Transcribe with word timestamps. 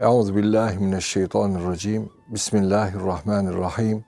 Euzu 0.00 0.36
billahi 0.36 0.78
mineşşeytanirracim. 0.78 2.10
Bismillahirrahmanirrahim. 2.28 4.04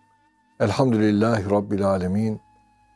Elhamdülillahi 0.60 1.50
rabbil 1.50 1.86
alamin. 1.86 2.40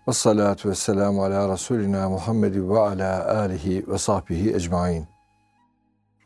Ves 0.08 0.16
salatu 0.16 0.68
vesselamu 0.68 1.24
ala 1.24 1.52
Resulina 1.52 2.08
Muhammed 2.08 2.54
ve 2.54 2.78
ala 2.78 3.38
alihi 3.38 3.88
ve 3.88 3.98
sahbihi 3.98 4.54
ecmaîn. 4.54 5.06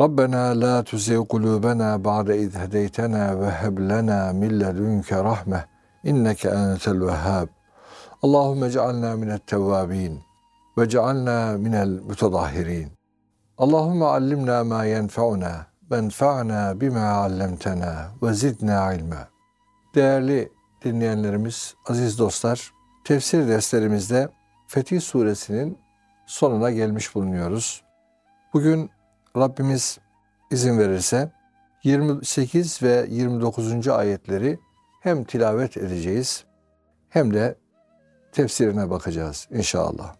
Rabbena 0.00 0.60
la 0.60 0.84
tuzigh 0.84 1.28
kulubena 1.28 2.04
ba'de 2.04 2.38
iz 2.38 2.54
hedeytena 2.54 3.40
ve 3.40 3.50
heb 3.50 3.78
lena 3.78 4.32
min 4.32 4.60
ledunke 4.60 5.16
rahme 5.16 5.64
inneke 6.04 6.48
entel 6.48 7.06
vehhab. 7.06 7.48
Allahumme 8.22 8.66
ec'alna 8.66 9.16
minet 9.16 9.46
tevvabin 9.46 10.20
ve 10.78 10.88
cealna 10.88 11.58
minel 11.58 12.00
mutadahhirin. 12.08 12.88
Allahumme 13.58 14.04
allimna 14.04 14.64
ma 14.64 14.84
yenfa'una 14.84 15.73
venfa'na 15.90 16.80
bima 16.80 17.08
allemtena 17.08 18.10
ve 18.22 18.32
zidna 18.32 18.94
ilma. 18.94 19.28
Değerli 19.94 20.52
dinleyenlerimiz, 20.84 21.74
aziz 21.88 22.18
dostlar, 22.18 22.72
tefsir 23.04 23.48
derslerimizde 23.48 24.28
Fetih 24.66 25.00
Suresinin 25.00 25.78
sonuna 26.26 26.70
gelmiş 26.70 27.14
bulunuyoruz. 27.14 27.84
Bugün 28.52 28.90
Rabbimiz 29.36 29.98
izin 30.50 30.78
verirse 30.78 31.32
28 31.84 32.82
ve 32.82 33.06
29. 33.10 33.88
ayetleri 33.88 34.58
hem 35.00 35.24
tilavet 35.24 35.76
edeceğiz 35.76 36.44
hem 37.08 37.34
de 37.34 37.58
tefsirine 38.32 38.90
bakacağız 38.90 39.48
inşallah. 39.50 40.14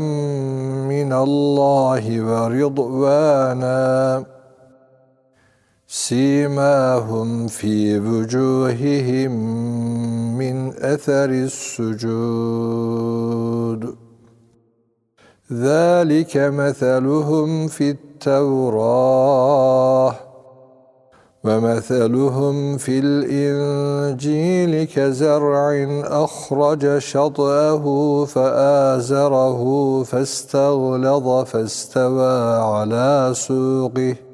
من 0.88 1.12
الله 1.12 2.22
ورضوانا. 2.22 3.74
سيماهم 5.96 7.46
في 7.46 7.98
وجوههم 7.98 9.30
من 10.38 10.68
أثر 10.68 11.30
السجود. 11.30 12.74
ذلك 15.52 16.36
مثلهم 16.36 17.68
في 17.68 17.90
التوراه 17.90 18.94
ومثلهم 21.44 22.76
في 22.76 22.98
الإنجيل 23.04 24.84
كزرع 24.84 25.86
أخرج 26.24 26.98
شطأه 26.98 28.24
فآزره 28.24 30.02
فاستغلظ 30.02 31.44
فاستوى 31.44 32.56
على 32.56 33.32
سوقه. 33.34 34.33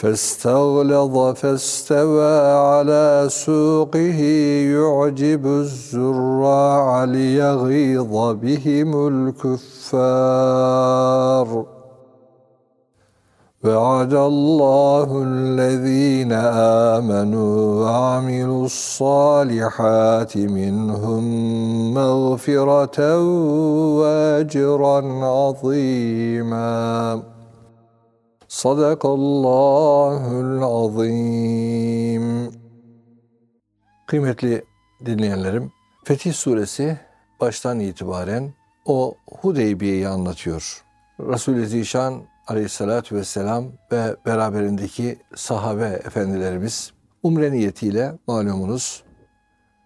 فاستغلظ 0.00 1.14
فاستوى 1.36 2.56
على 2.56 3.26
سوقه 3.28 4.20
يعجب 4.76 5.46
الزراع 5.46 7.04
ليغيظ 7.04 8.12
بهم 8.42 8.90
الكفار. 9.44 11.48
وعد 13.64 14.14
الله 14.14 15.22
الذين 15.26 16.32
آمنوا 16.96 17.84
وعملوا 17.84 18.64
الصالحات 18.64 20.36
منهم 20.36 21.24
مغفرة 21.94 23.18
وأجرا 24.00 25.24
عظيما. 25.24 27.22
Sadakallahul 28.50 30.62
azim. 30.62 32.50
Kıymetli 34.06 34.64
dinleyenlerim, 35.06 35.72
Fetih 36.04 36.32
Suresi 36.32 36.98
baştan 37.40 37.80
itibaren 37.80 38.54
o 38.84 39.14
Hudeybiye'yi 39.40 40.08
anlatıyor. 40.08 40.84
Resul-i 41.20 41.66
Zişan 41.66 42.22
aleyhissalatü 42.46 43.16
vesselam 43.16 43.64
ve 43.92 44.16
beraberindeki 44.26 45.18
sahabe 45.34 45.84
efendilerimiz 45.84 46.92
umre 47.22 47.52
niyetiyle 47.52 48.18
malumunuz 48.26 49.02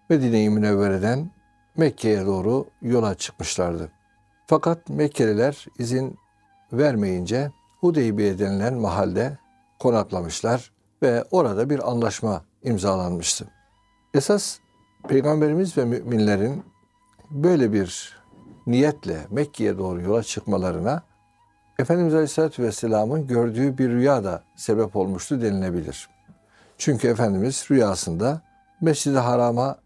Medine-i 0.09 0.49
Münevvere'den 0.49 1.31
Mekke'ye 1.77 2.25
doğru 2.25 2.65
yola 2.81 3.15
çıkmışlardı. 3.15 3.91
Fakat 4.47 4.89
Mekkeliler 4.89 5.65
izin 5.79 6.17
vermeyince 6.73 7.51
Hudeybiye 7.85 8.39
denilen 8.39 8.73
mahalde 8.73 9.37
konaklamışlar 9.79 10.71
ve 11.01 11.23
orada 11.31 11.69
bir 11.69 11.91
anlaşma 11.91 12.41
imzalanmıştı. 12.63 13.47
Esas 14.13 14.57
Peygamberimiz 15.07 15.77
ve 15.77 15.85
müminlerin 15.85 16.63
böyle 17.31 17.73
bir 17.73 18.17
niyetle 18.67 19.17
Mekke'ye 19.29 19.77
doğru 19.77 20.01
yola 20.01 20.23
çıkmalarına 20.23 21.03
Efendimiz 21.79 22.13
Aleyhisselatü 22.13 22.63
Vesselam'ın 22.63 23.27
gördüğü 23.27 23.77
bir 23.77 23.89
rüya 23.89 24.23
da 24.23 24.43
sebep 24.55 24.95
olmuştu 24.95 25.41
denilebilir. 25.41 26.09
Çünkü 26.77 27.07
Efendimiz 27.07 27.65
rüyasında 27.71 28.41
Mescid-i 28.81 29.17
Haram'a 29.17 29.77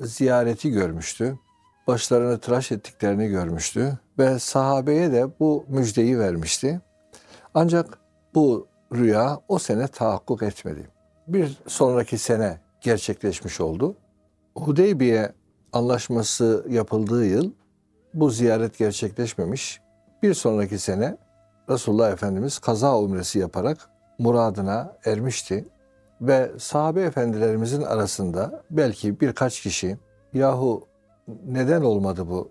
ziyareti 0.00 0.70
görmüştü. 0.70 1.38
Başlarını 1.86 2.38
tıraş 2.38 2.72
ettiklerini 2.72 3.28
görmüştü 3.28 3.98
ve 4.18 4.38
sahabeye 4.38 5.12
de 5.12 5.26
bu 5.40 5.64
müjdeyi 5.68 6.18
vermişti. 6.18 6.80
Ancak 7.54 7.98
bu 8.34 8.66
rüya 8.94 9.40
o 9.48 9.58
sene 9.58 9.88
tahakkuk 9.88 10.42
etmedi. 10.42 10.88
Bir 11.28 11.58
sonraki 11.66 12.18
sene 12.18 12.60
gerçekleşmiş 12.80 13.60
oldu. 13.60 13.96
Hudeybiye 14.54 15.32
anlaşması 15.72 16.66
yapıldığı 16.68 17.26
yıl 17.26 17.52
bu 18.14 18.30
ziyaret 18.30 18.78
gerçekleşmemiş. 18.78 19.80
Bir 20.22 20.34
sonraki 20.34 20.78
sene 20.78 21.16
Resulullah 21.68 22.12
Efendimiz 22.12 22.58
kaza 22.58 22.98
umresi 22.98 23.38
yaparak 23.38 23.90
muradına 24.18 24.96
ermişti. 25.04 25.68
Ve 26.20 26.52
sahabe 26.58 27.02
efendilerimizin 27.02 27.82
arasında 27.82 28.62
belki 28.70 29.20
birkaç 29.20 29.60
kişi 29.60 29.98
yahu 30.34 30.86
neden 31.46 31.82
olmadı 31.82 32.28
bu? 32.28 32.50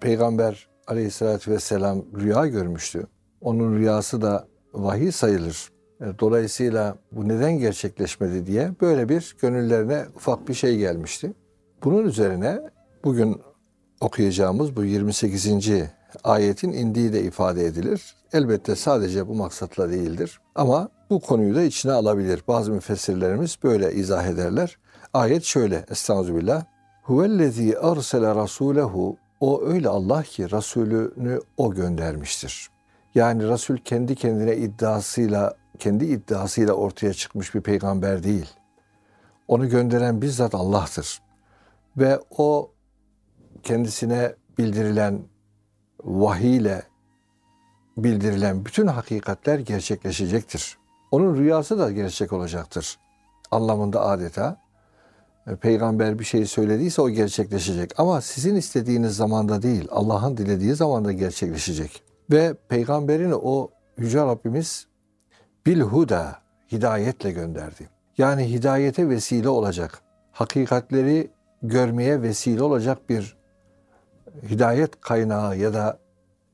Peygamber 0.00 0.68
aleyhissalatü 0.86 1.50
vesselam 1.50 2.02
rüya 2.20 2.46
görmüştü. 2.46 3.06
Onun 3.40 3.76
rüyası 3.76 4.22
da 4.22 4.46
vahiy 4.72 5.12
sayılır. 5.12 5.70
E, 6.00 6.04
dolayısıyla 6.18 6.96
bu 7.12 7.28
neden 7.28 7.58
gerçekleşmedi 7.58 8.46
diye 8.46 8.72
böyle 8.80 9.08
bir 9.08 9.36
gönüllerine 9.40 10.06
ufak 10.16 10.48
bir 10.48 10.54
şey 10.54 10.76
gelmişti. 10.78 11.32
Bunun 11.84 12.04
üzerine 12.04 12.60
bugün 13.04 13.40
okuyacağımız 14.00 14.76
bu 14.76 14.84
28. 14.84 15.48
ayetin 16.24 16.72
indiği 16.72 17.12
de 17.12 17.22
ifade 17.22 17.66
edilir. 17.66 18.16
Elbette 18.32 18.76
sadece 18.76 19.28
bu 19.28 19.34
maksatla 19.34 19.90
değildir. 19.90 20.40
Ama 20.54 20.88
bu 21.10 21.20
konuyu 21.20 21.54
da 21.54 21.62
içine 21.62 21.92
alabilir. 21.92 22.44
Bazı 22.48 22.72
müfessirlerimiz 22.72 23.58
böyle 23.62 23.94
izah 23.94 24.26
ederler. 24.26 24.78
Ayet 25.14 25.44
şöyle. 25.44 25.84
Estağfirullah. 25.90 26.64
Huvellezî 27.02 27.78
arsele 27.78 28.34
rasulehu. 28.34 29.16
O 29.40 29.62
öyle 29.62 29.88
Allah 29.88 30.22
ki 30.22 30.50
Resulünü 30.50 31.40
o 31.56 31.74
göndermiştir. 31.74 32.70
Yani 33.14 33.48
Resul 33.48 33.76
kendi 33.76 34.14
kendine 34.14 34.56
iddiasıyla 34.56 35.54
kendi 35.78 36.04
iddiasıyla 36.04 36.72
ortaya 36.72 37.14
çıkmış 37.14 37.54
bir 37.54 37.60
peygamber 37.60 38.22
değil. 38.22 38.50
Onu 39.48 39.68
gönderen 39.68 40.22
bizzat 40.22 40.54
Allah'tır. 40.54 41.22
Ve 41.96 42.20
o 42.38 42.70
kendisine 43.62 44.34
bildirilen 44.58 45.22
vahiy 46.04 46.56
ile 46.56 46.82
bildirilen 47.96 48.64
bütün 48.64 48.86
hakikatler 48.86 49.58
gerçekleşecektir. 49.58 50.78
Onun 51.10 51.36
rüyası 51.36 51.78
da 51.78 51.92
gerçek 51.92 52.32
olacaktır. 52.32 52.98
Anlamında 53.50 54.00
adeta 54.00 54.60
e, 55.46 55.56
peygamber 55.56 56.18
bir 56.18 56.24
şey 56.24 56.46
söylediyse 56.46 57.02
o 57.02 57.10
gerçekleşecek. 57.10 58.00
Ama 58.00 58.20
sizin 58.20 58.56
istediğiniz 58.56 59.16
zamanda 59.16 59.62
değil, 59.62 59.88
Allah'ın 59.90 60.36
dilediği 60.36 60.74
zamanda 60.74 61.12
gerçekleşecek. 61.12 62.09
Ve 62.30 62.54
peygamberini 62.68 63.34
o 63.34 63.70
Yüce 63.98 64.18
Rabbimiz 64.18 64.86
bilhuda, 65.66 66.36
hidayetle 66.72 67.30
gönderdi. 67.30 67.88
Yani 68.18 68.50
hidayete 68.52 69.08
vesile 69.08 69.48
olacak, 69.48 70.02
hakikatleri 70.32 71.30
görmeye 71.62 72.22
vesile 72.22 72.62
olacak 72.62 73.08
bir 73.08 73.36
hidayet 74.48 75.00
kaynağı 75.00 75.56
ya 75.56 75.74
da 75.74 75.98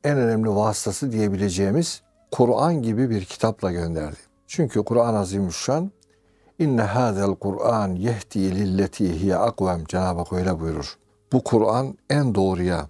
en 0.05 0.19
önemli 0.19 0.49
vasıtası 0.49 1.12
diyebileceğimiz 1.12 2.02
Kur'an 2.31 2.82
gibi 2.82 3.11
bir 3.11 3.25
kitapla 3.25 3.73
gönderdi. 3.73 4.17
Çünkü 4.46 4.84
Kur'an-ı 4.84 5.19
Azimüşşan 5.19 5.90
İnne 6.58 6.82
hâzel 6.82 7.34
Kur'an 7.34 7.94
yehdi 7.94 8.55
lilleti 8.55 9.20
hiye 9.20 9.37
akvem 9.37 9.84
Cenab-ı 9.84 10.19
Hak 10.19 10.32
öyle 10.32 10.61
buyurur. 10.61 10.99
Bu 11.32 11.44
Kur'an 11.44 11.99
en 12.11 12.34
doğruya, 12.34 12.87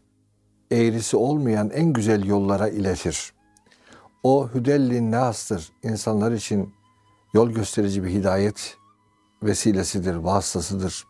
eğrisi 0.70 1.16
olmayan 1.16 1.70
en 1.70 1.92
güzel 1.92 2.24
yollara 2.24 2.68
iletir. 2.68 3.32
O 4.22 4.48
hüdellin 4.54 5.12
nastır. 5.12 5.72
İnsanlar 5.82 6.32
için 6.32 6.74
yol 7.34 7.50
gösterici 7.50 8.04
bir 8.04 8.10
hidayet 8.10 8.76
vesilesidir, 9.42 10.14
vasıtasıdır. 10.14 11.06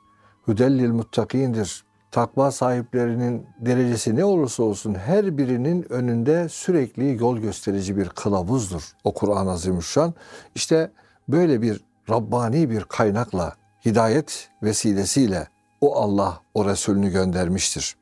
Hüdellil 0.49 0.91
muttakindir. 0.91 1.87
Takva 2.11 2.51
sahiplerinin 2.51 3.47
derecesi 3.61 4.17
ne 4.17 4.25
olursa 4.25 4.63
olsun 4.63 4.95
her 4.95 5.39
birinin 5.39 5.93
önünde 5.93 6.49
sürekli 6.49 7.17
yol 7.21 7.39
gösterici 7.39 7.97
bir 7.97 8.09
kılavuzdur. 8.09 8.93
O 9.05 9.15
Kur'an-ı 9.15 9.51
Azimüşşan. 9.51 10.15
İşte 10.55 10.91
böyle 11.29 11.63
bir 11.63 11.81
Rabbani 12.11 12.71
bir 12.71 12.85
kaynakla, 12.85 13.57
hidayet 13.85 14.49
vesilesiyle 14.63 15.49
o 15.81 15.97
Allah 15.97 16.41
o 16.55 16.65
Resulünü 16.65 17.11
göndermiştir. 17.11 17.97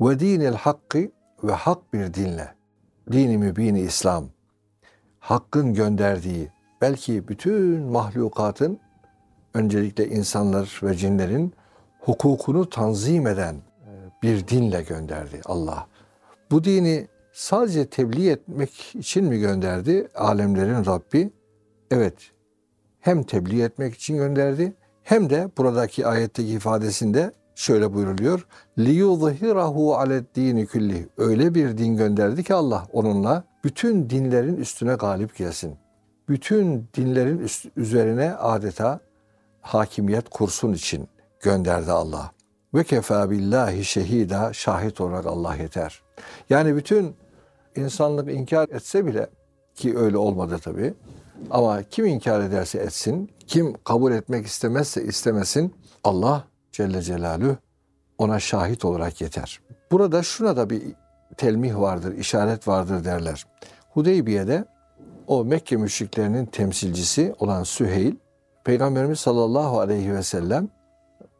Ve 0.00 0.20
dinil 0.20 0.54
hakkı 0.54 1.10
ve 1.44 1.52
hak 1.52 1.92
bir 1.92 2.14
dinle. 2.14 2.54
Dini 3.12 3.38
mübini 3.38 3.80
İslam. 3.80 4.28
Hakkın 5.18 5.74
gönderdiği, 5.74 6.48
belki 6.80 7.28
bütün 7.28 7.82
mahlukatın, 7.82 8.78
öncelikle 9.54 10.08
insanlar 10.08 10.80
ve 10.82 10.94
cinlerin 10.94 11.54
hukukunu 12.00 12.68
tanzim 12.68 13.26
eden 13.26 13.56
bir 14.22 14.48
dinle 14.48 14.82
gönderdi 14.82 15.40
Allah. 15.44 15.86
Bu 16.50 16.64
dini 16.64 17.08
sadece 17.32 17.86
tebliğ 17.86 18.30
etmek 18.30 18.94
için 18.94 19.24
mi 19.24 19.38
gönderdi 19.38 20.08
alemlerin 20.14 20.86
Rabbi? 20.86 21.30
Evet, 21.90 22.14
hem 23.00 23.22
tebliğ 23.22 23.62
etmek 23.62 23.94
için 23.94 24.16
gönderdi 24.16 24.72
hem 25.02 25.30
de 25.30 25.50
buradaki 25.56 26.06
ayetteki 26.06 26.48
ifadesinde 26.48 27.32
şöyle 27.57 27.93
buyruluyor. 27.93 28.47
لِيُظْهِرَهُ 28.77 29.75
عَلَى 29.75 30.23
الدِّينِ 30.23 30.65
كُلِّهِ 30.65 31.05
Öyle 31.17 31.55
bir 31.55 31.77
din 31.77 31.97
gönderdi 31.97 32.43
ki 32.43 32.53
Allah 32.53 32.87
onunla 32.93 33.43
bütün 33.63 34.09
dinlerin 34.09 34.55
üstüne 34.55 34.93
galip 34.93 35.35
gelsin. 35.35 35.75
Bütün 36.29 36.87
dinlerin 36.97 37.37
üst, 37.37 37.65
üzerine 37.77 38.33
adeta 38.33 38.99
hakimiyet 39.61 40.29
kursun 40.29 40.73
için 40.73 41.07
gönderdi 41.39 41.91
Allah. 41.91 42.31
Ve 42.73 42.83
kefa 42.83 43.29
billahi 43.29 43.85
şehida 43.85 44.53
şahit 44.53 45.01
olarak 45.01 45.25
Allah 45.25 45.55
yeter. 45.55 46.01
Yani 46.49 46.75
bütün 46.75 47.15
insanlık 47.75 48.31
inkar 48.31 48.69
etse 48.69 49.05
bile 49.05 49.29
ki 49.75 49.97
öyle 49.97 50.17
olmadı 50.17 50.59
tabii. 50.63 50.93
Ama 51.51 51.83
kim 51.83 52.05
inkar 52.05 52.41
ederse 52.41 52.79
etsin, 52.79 53.29
kim 53.47 53.73
kabul 53.83 54.11
etmek 54.11 54.45
istemezse 54.45 55.03
istemesin 55.03 55.75
Allah 56.03 56.43
Celle 56.78 57.02
Celaluhu 57.02 57.56
ona 58.18 58.40
şahit 58.40 58.84
olarak 58.84 59.20
yeter. 59.20 59.60
Burada 59.90 60.22
şuna 60.22 60.56
da 60.56 60.70
bir 60.70 60.82
telmih 61.36 61.76
vardır, 61.76 62.16
işaret 62.16 62.68
vardır 62.68 63.04
derler. 63.04 63.46
Hudeybiye'de 63.90 64.64
o 65.26 65.44
Mekke 65.44 65.76
müşriklerinin 65.76 66.46
temsilcisi 66.46 67.34
olan 67.38 67.62
Süheyl, 67.62 68.14
Peygamberimiz 68.64 69.20
sallallahu 69.20 69.80
aleyhi 69.80 70.14
ve 70.14 70.22
sellem 70.22 70.68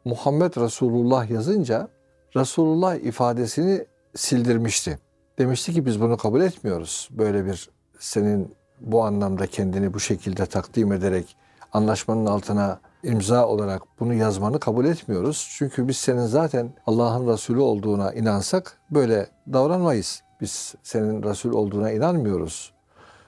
Muhammed 0.05 0.55
Resulullah 0.55 1.29
yazınca 1.29 1.87
Resulullah 2.35 2.95
ifadesini 2.95 3.85
sildirmişti. 4.15 4.99
Demişti 5.37 5.73
ki 5.73 5.85
biz 5.85 6.01
bunu 6.01 6.17
kabul 6.17 6.41
etmiyoruz. 6.41 7.09
Böyle 7.11 7.45
bir 7.45 7.69
senin 7.99 8.55
bu 8.81 9.03
anlamda 9.03 9.47
kendini 9.47 9.93
bu 9.93 9.99
şekilde 9.99 10.45
takdim 10.45 10.91
ederek 10.91 11.35
anlaşmanın 11.73 12.25
altına 12.25 12.79
imza 13.03 13.47
olarak 13.47 13.81
bunu 13.99 14.13
yazmanı 14.13 14.59
kabul 14.59 14.85
etmiyoruz. 14.85 15.49
Çünkü 15.57 15.87
biz 15.87 15.97
senin 15.97 16.25
zaten 16.25 16.73
Allah'ın 16.87 17.27
Resulü 17.27 17.59
olduğuna 17.59 18.13
inansak 18.13 18.77
böyle 18.91 19.27
davranmayız. 19.53 20.23
Biz 20.41 20.75
senin 20.83 21.23
Resul 21.23 21.53
olduğuna 21.53 21.91
inanmıyoruz. 21.91 22.73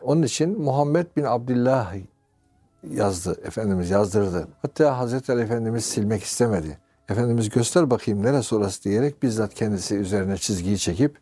Onun 0.01 0.21
için 0.23 0.62
Muhammed 0.62 1.07
bin 1.18 1.23
Abdullah 1.23 1.94
yazdı, 2.89 3.41
Efendimiz 3.44 3.89
yazdırdı. 3.89 4.47
Hatta 4.62 4.97
Hazreti 4.97 5.31
Ali 5.31 5.41
Efendimiz 5.41 5.85
silmek 5.85 6.23
istemedi. 6.23 6.77
Efendimiz 7.09 7.50
göster 7.50 7.89
bakayım 7.89 8.23
neresi 8.23 8.56
orası 8.56 8.83
diyerek 8.83 9.23
bizzat 9.23 9.53
kendisi 9.53 9.95
üzerine 9.95 10.38
çizgiyi 10.38 10.77
çekip 10.77 11.18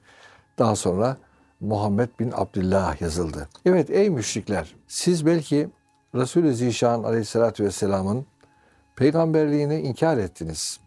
daha 0.59 0.75
sonra 0.75 1.17
Muhammed 1.59 2.09
bin 2.19 2.31
Abdullah 2.35 3.01
yazıldı. 3.01 3.49
Evet 3.65 3.89
ey 3.89 4.09
müşrikler 4.09 4.75
siz 4.87 5.25
belki 5.25 5.69
Resulü 6.15 6.53
Zişan 6.55 7.03
aleyhissalatü 7.03 7.63
vesselamın 7.63 8.25
peygamberliğini 8.99 9.79
inkar 9.79 10.17
ettiniz. 10.17 10.79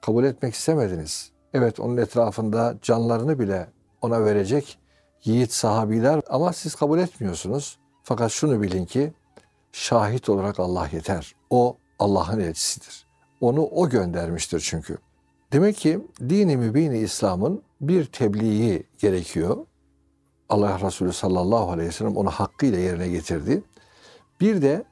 Kabul 0.00 0.24
etmek 0.24 0.54
istemediniz. 0.54 1.30
Evet 1.54 1.80
onun 1.80 1.96
etrafında 1.96 2.74
canlarını 2.82 3.38
bile 3.38 3.66
ona 4.02 4.24
verecek 4.24 4.78
yiğit 5.24 5.52
sahabiler 5.52 6.20
ama 6.30 6.52
siz 6.52 6.74
kabul 6.74 6.98
etmiyorsunuz. 6.98 7.78
Fakat 8.02 8.30
şunu 8.30 8.62
bilin 8.62 8.84
ki 8.84 9.12
şahit 9.72 10.28
olarak 10.28 10.60
Allah 10.60 10.88
yeter. 10.92 11.34
O 11.50 11.76
Allah'ın 11.98 12.40
elçisidir. 12.40 13.06
Onu 13.40 13.66
o 13.66 13.88
göndermiştir 13.88 14.60
çünkü. 14.60 14.98
Demek 15.52 15.76
ki 15.76 16.00
dini 16.20 16.56
mübini 16.56 16.98
İslam'ın 16.98 17.62
bir 17.80 18.04
tebliği 18.04 18.86
gerekiyor. 18.98 19.66
Allah 20.48 20.80
Resulü 20.80 21.12
sallallahu 21.12 21.70
aleyhi 21.70 21.88
ve 21.88 21.92
sellem 21.92 22.16
onu 22.16 22.30
hakkıyla 22.30 22.78
yerine 22.78 23.08
getirdi. 23.08 23.62
Bir 24.40 24.62
de 24.62 24.84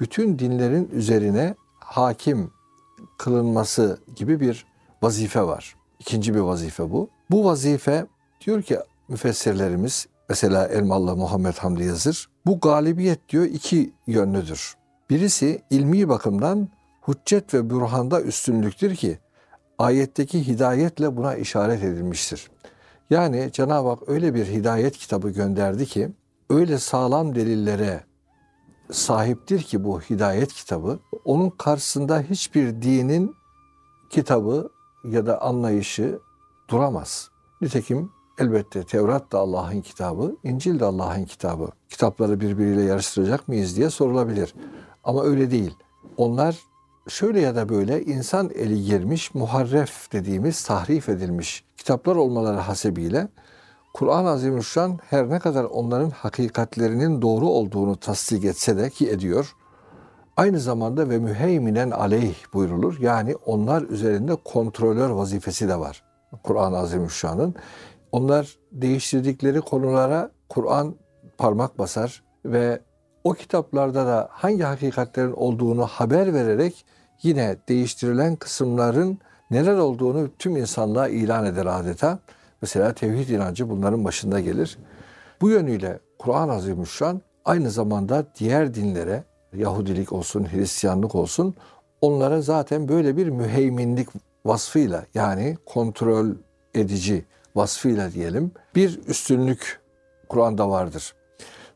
bütün 0.00 0.38
dinlerin 0.38 0.90
üzerine 0.92 1.54
hakim 1.86 2.50
kılınması 3.18 4.00
gibi 4.16 4.40
bir 4.40 4.66
vazife 5.02 5.42
var. 5.42 5.76
İkinci 6.00 6.34
bir 6.34 6.40
vazife 6.40 6.90
bu. 6.90 7.08
Bu 7.30 7.44
vazife 7.44 8.06
diyor 8.46 8.62
ki 8.62 8.78
müfessirlerimiz 9.08 10.06
mesela 10.28 10.66
Elmalı 10.66 11.16
Muhammed 11.16 11.54
Hamdi 11.54 11.84
Yazır 11.84 12.28
bu 12.46 12.60
galibiyet 12.60 13.28
diyor 13.28 13.44
iki 13.44 13.92
yönlüdür. 14.06 14.74
Birisi 15.10 15.62
ilmi 15.70 16.08
bakımdan 16.08 16.68
hüccet 17.08 17.54
ve 17.54 17.70
bürhanda 17.70 18.22
üstünlüktür 18.22 18.96
ki 18.96 19.18
ayetteki 19.78 20.46
hidayetle 20.46 21.16
buna 21.16 21.34
işaret 21.34 21.84
edilmiştir. 21.84 22.50
Yani 23.10 23.50
Cenab-ı 23.52 23.88
Hak 23.88 24.08
öyle 24.08 24.34
bir 24.34 24.46
hidayet 24.46 24.96
kitabı 24.98 25.30
gönderdi 25.30 25.86
ki 25.86 26.08
öyle 26.50 26.78
sağlam 26.78 27.34
delillere 27.34 28.00
sahiptir 28.90 29.62
ki 29.62 29.84
bu 29.84 30.00
hidayet 30.00 30.52
kitabı 30.52 30.98
onun 31.24 31.50
karşısında 31.50 32.20
hiçbir 32.20 32.82
dinin 32.82 33.36
kitabı 34.10 34.70
ya 35.04 35.26
da 35.26 35.42
anlayışı 35.42 36.18
duramaz. 36.70 37.30
Nitekim 37.60 38.10
elbette 38.38 38.84
Tevrat 38.84 39.32
da 39.32 39.38
Allah'ın 39.38 39.80
kitabı, 39.80 40.36
İncil 40.44 40.80
de 40.80 40.84
Allah'ın 40.84 41.24
kitabı. 41.24 41.68
Kitapları 41.88 42.40
birbiriyle 42.40 42.82
yarıştıracak 42.82 43.48
mıyız 43.48 43.76
diye 43.76 43.90
sorulabilir. 43.90 44.54
Ama 45.04 45.24
öyle 45.24 45.50
değil. 45.50 45.74
Onlar 46.16 46.58
şöyle 47.08 47.40
ya 47.40 47.56
da 47.56 47.68
böyle 47.68 48.04
insan 48.04 48.50
eli 48.54 48.84
girmiş, 48.84 49.34
muharref 49.34 50.12
dediğimiz 50.12 50.64
tahrif 50.64 51.08
edilmiş 51.08 51.64
kitaplar 51.76 52.16
olmaları 52.16 52.58
hasebiyle 52.58 53.28
Kur'an-ı 53.96 54.30
Azimüşşan 54.30 54.98
her 55.10 55.30
ne 55.30 55.38
kadar 55.38 55.64
onların 55.64 56.10
hakikatlerinin 56.10 57.22
doğru 57.22 57.46
olduğunu 57.46 57.96
tasdik 57.96 58.44
etse 58.44 58.76
de 58.76 58.90
ki 58.90 59.10
ediyor, 59.10 59.56
aynı 60.36 60.60
zamanda 60.60 61.08
ve 61.08 61.18
müheyminen 61.18 61.90
aleyh 61.90 62.34
buyrulur. 62.54 63.00
Yani 63.00 63.36
onlar 63.46 63.82
üzerinde 63.82 64.36
kontrolör 64.44 65.10
vazifesi 65.10 65.68
de 65.68 65.78
var. 65.78 66.04
Kur'an-ı 66.42 66.78
Azimüşşan'ın. 66.78 67.54
Onlar 68.12 68.58
değiştirdikleri 68.72 69.60
konulara 69.60 70.30
Kur'an 70.48 70.94
parmak 71.38 71.78
basar 71.78 72.22
ve 72.44 72.80
o 73.24 73.32
kitaplarda 73.32 74.06
da 74.06 74.28
hangi 74.30 74.62
hakikatlerin 74.62 75.32
olduğunu 75.32 75.86
haber 75.86 76.34
vererek 76.34 76.86
yine 77.22 77.56
değiştirilen 77.68 78.36
kısımların 78.36 79.18
neler 79.50 79.76
olduğunu 79.76 80.28
tüm 80.38 80.56
insanlığa 80.56 81.08
ilan 81.08 81.46
eder 81.46 81.66
adeta. 81.66 82.18
Mesela 82.62 82.94
tevhid 82.94 83.28
inancı 83.28 83.70
bunların 83.70 84.04
başında 84.04 84.40
gelir. 84.40 84.78
Bu 85.40 85.50
yönüyle 85.50 85.98
Kur'an-ı 86.18 86.52
Azimüşşan 86.52 87.20
aynı 87.44 87.70
zamanda 87.70 88.26
diğer 88.38 88.74
dinlere, 88.74 89.24
Yahudilik 89.56 90.12
olsun, 90.12 90.46
Hristiyanlık 90.52 91.14
olsun, 91.14 91.54
onlara 92.00 92.42
zaten 92.42 92.88
böyle 92.88 93.16
bir 93.16 93.28
müheyminlik 93.28 94.08
vasfıyla 94.44 95.04
yani 95.14 95.56
kontrol 95.66 96.26
edici 96.74 97.24
vasfıyla 97.54 98.12
diyelim 98.12 98.52
bir 98.74 99.00
üstünlük 99.06 99.80
Kur'an'da 100.28 100.70
vardır. 100.70 101.14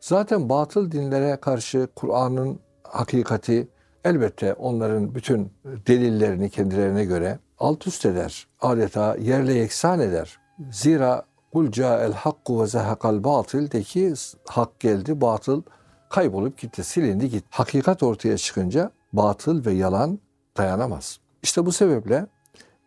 Zaten 0.01 0.49
batıl 0.49 0.91
dinlere 0.91 1.37
karşı 1.37 1.89
Kur'an'ın 1.97 2.59
hakikati 2.83 3.69
elbette 4.05 4.55
onların 4.55 5.15
bütün 5.15 5.53
delillerini 5.65 6.51
kendilerine 6.51 7.05
göre 7.05 7.39
alt 7.59 7.87
üst 7.87 8.07
eder. 8.07 8.47
Adeta 8.61 9.17
yerle 9.17 9.55
yeksan 9.55 10.01
eder. 10.01 10.39
Zira 10.71 11.25
kul 11.52 11.71
el 11.79 12.12
hakku 12.12 12.62
ve 12.62 12.67
zehakal 12.67 13.25
batıl 13.25 13.71
de 13.71 13.83
ki 13.83 14.14
hak 14.49 14.81
geldi 14.81 15.21
batıl 15.21 15.62
kaybolup 16.11 16.59
gitti 16.59 16.85
silindi 16.85 17.31
gitti. 17.31 17.47
Hakikat 17.50 18.02
ortaya 18.02 18.37
çıkınca 18.37 18.90
batıl 19.12 19.64
ve 19.67 19.73
yalan 19.73 20.19
dayanamaz. 20.57 21.21
İşte 21.43 21.67
bu 21.67 21.73
sebeple 21.73 22.26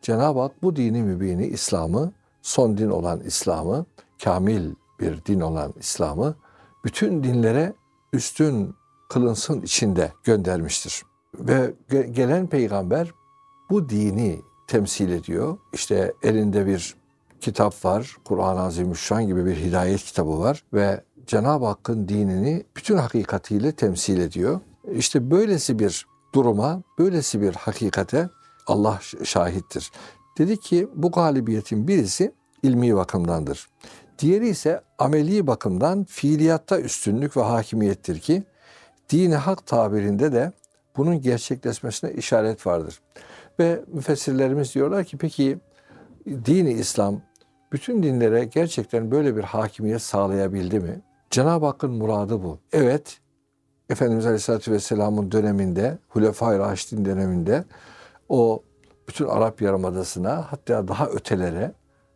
Cenab-ı 0.02 0.40
Hak 0.40 0.64
bu 0.64 0.76
dini 0.76 1.04
mübini 1.04 1.48
İslam'ı 1.48 2.12
son 2.42 2.78
din 2.78 2.90
olan 2.90 3.20
İslam'ı 3.20 3.86
kamil 4.24 4.74
bir 5.00 5.26
din 5.26 5.40
olan 5.40 5.74
İslam'ı 5.80 6.36
bütün 6.86 7.24
dinlere 7.24 7.74
üstün 8.14 8.76
kılınsın 9.10 9.62
içinde 9.62 10.12
göndermiştir. 10.24 11.04
Ve 11.40 11.74
gelen 12.12 12.48
peygamber 12.48 13.12
bu 13.70 13.90
dini 13.90 14.42
temsil 14.68 15.10
ediyor. 15.10 15.58
İşte 15.74 16.14
elinde 16.24 16.66
bir 16.66 17.03
kitap 17.44 17.86
var. 17.86 18.18
Kur'an-ı 18.26 18.62
Azimüşşan 18.62 19.28
gibi 19.28 19.46
bir 19.46 19.56
hidayet 19.56 20.04
kitabı 20.04 20.40
var 20.40 20.64
ve 20.74 21.04
Cenab-ı 21.28 21.66
Hakk'ın 21.66 22.08
dinini 22.08 22.64
bütün 22.78 22.98
hakikatiyle 22.98 23.72
temsil 23.72 24.20
ediyor. 24.20 24.60
İşte 24.94 25.32
böylesi 25.32 25.80
bir 25.80 26.06
duruma, 26.36 26.82
böylesi 27.00 27.42
bir 27.42 27.54
hakikate 27.54 28.30
Allah 28.68 29.00
şahittir. 29.24 29.92
Dedi 30.38 30.60
ki 30.60 30.88
bu 30.96 31.12
galibiyetin 31.12 31.88
birisi 31.88 32.34
ilmi 32.64 32.96
bakımdandır. 32.96 33.70
Diğeri 34.20 34.48
ise 34.50 34.82
ameli 34.98 35.48
bakımdan 35.48 36.04
fiiliyatta 36.04 36.80
üstünlük 36.80 37.38
ve 37.38 37.42
hakimiyettir 37.42 38.20
ki 38.20 38.44
dini 39.10 39.36
hak 39.36 39.68
tabirinde 39.68 40.32
de 40.32 40.52
bunun 40.98 41.22
gerçekleşmesine 41.22 42.14
işaret 42.14 42.68
vardır. 42.68 43.02
Ve 43.60 43.82
müfessirlerimiz 43.88 44.76
diyorlar 44.76 45.04
ki 45.04 45.18
peki 45.18 45.60
dini 46.26 46.72
İslam 46.72 47.22
bütün 47.74 48.04
dinlere 48.04 48.44
gerçekten 48.44 49.12
böyle 49.12 49.36
bir 49.36 49.44
hakimiyet 49.44 50.02
sağlayabildi 50.02 50.80
mi? 50.80 51.02
Cenab-ı 51.30 51.66
Hakk'ın 51.66 51.92
muradı 51.92 52.44
bu. 52.44 52.60
Evet, 52.74 53.20
Efendimiz 53.90 54.26
Aleyhisselatü 54.26 54.72
Vesselam'ın 54.72 55.32
döneminde, 55.32 55.98
Hulefai 56.10 56.60
Raşidin 56.60 57.06
döneminde 57.06 57.66
o 58.30 58.64
bütün 59.08 59.28
Arap 59.28 59.62
Yarımadası'na 59.62 60.52
hatta 60.52 60.88
daha 60.88 61.08
ötelere 61.08 61.72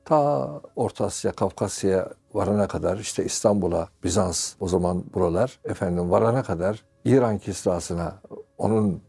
ta 0.06 0.50
Orta 0.76 1.06
Asya, 1.06 1.32
Kafkasya'ya 1.32 2.10
varana 2.34 2.68
kadar 2.68 2.98
işte 2.98 3.26
İstanbul'a, 3.26 3.90
Bizans 4.04 4.54
o 4.60 4.68
zaman 4.68 5.04
buralar 5.14 5.60
efendim 5.66 6.12
varana 6.12 6.44
kadar 6.44 6.84
İran 7.06 7.38
kisrasına 7.38 8.16
onun 8.58 9.02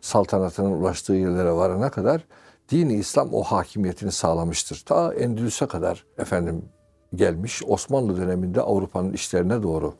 saltanatının 0.00 0.72
ulaştığı 0.72 1.12
yerlere 1.12 1.52
varana 1.52 1.90
kadar 1.90 2.24
dini 2.68 2.94
İslam 2.94 3.34
o 3.34 3.42
hakimiyetini 3.42 4.12
sağlamıştır. 4.12 4.82
Ta 4.86 5.14
Endülüs'e 5.14 5.66
kadar 5.66 6.04
efendim 6.18 6.64
gelmiş. 7.14 7.62
Osmanlı 7.66 8.16
döneminde 8.16 8.60
Avrupa'nın 8.60 9.12
işlerine 9.12 9.62
doğru 9.62 9.94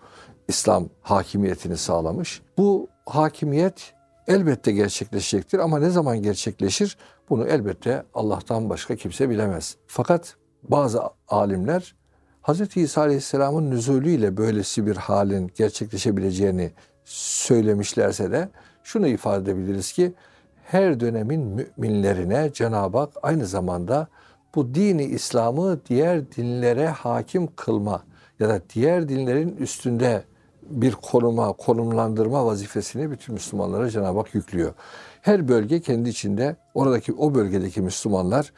İslam 0.48 0.88
hakimiyetini 1.02 1.76
sağlamış. 1.76 2.42
Bu 2.58 2.88
hakimiyet 3.06 3.94
elbette 4.28 4.72
gerçekleşecektir 4.72 5.58
ama 5.58 5.78
ne 5.78 5.90
zaman 5.90 6.22
gerçekleşir 6.22 6.96
bunu 7.30 7.46
elbette 7.46 8.04
Allah'tan 8.14 8.70
başka 8.70 8.96
kimse 8.96 9.30
bilemez. 9.30 9.76
Fakat 9.86 10.36
bazı 10.62 11.02
alimler 11.28 11.94
Hz. 12.42 12.76
İsa 12.76 13.00
Aleyhisselam'ın 13.00 13.70
nüzulüyle 13.70 14.36
böylesi 14.36 14.86
bir 14.86 14.96
halin 14.96 15.50
gerçekleşebileceğini 15.56 16.70
söylemişlerse 17.04 18.30
de 18.30 18.48
şunu 18.84 19.06
ifade 19.08 19.42
edebiliriz 19.42 19.92
ki 19.92 20.14
her 20.62 21.00
dönemin 21.00 21.66
müminlerine 21.76 22.50
Cenab-ı 22.52 22.98
Hak 22.98 23.10
aynı 23.22 23.46
zamanda 23.46 24.08
bu 24.54 24.74
dini 24.74 25.04
İslam'ı 25.04 25.80
diğer 25.88 26.32
dinlere 26.32 26.88
hakim 26.88 27.48
kılma 27.56 28.02
ya 28.40 28.48
da 28.48 28.60
diğer 28.74 29.08
dinlerin 29.08 29.56
üstünde 29.56 30.24
bir 30.62 30.92
konuma, 30.92 31.52
konumlandırma 31.52 32.46
vazifesini 32.46 33.10
bütün 33.10 33.34
Müslümanlara 33.34 33.90
Cenab-ı 33.90 34.18
Hak 34.18 34.34
yüklüyor. 34.34 34.72
Her 35.20 35.48
bölge 35.48 35.80
kendi 35.80 36.08
içinde 36.08 36.56
oradaki 36.74 37.12
o 37.12 37.34
bölgedeki 37.34 37.80
Müslümanlar 37.80 38.52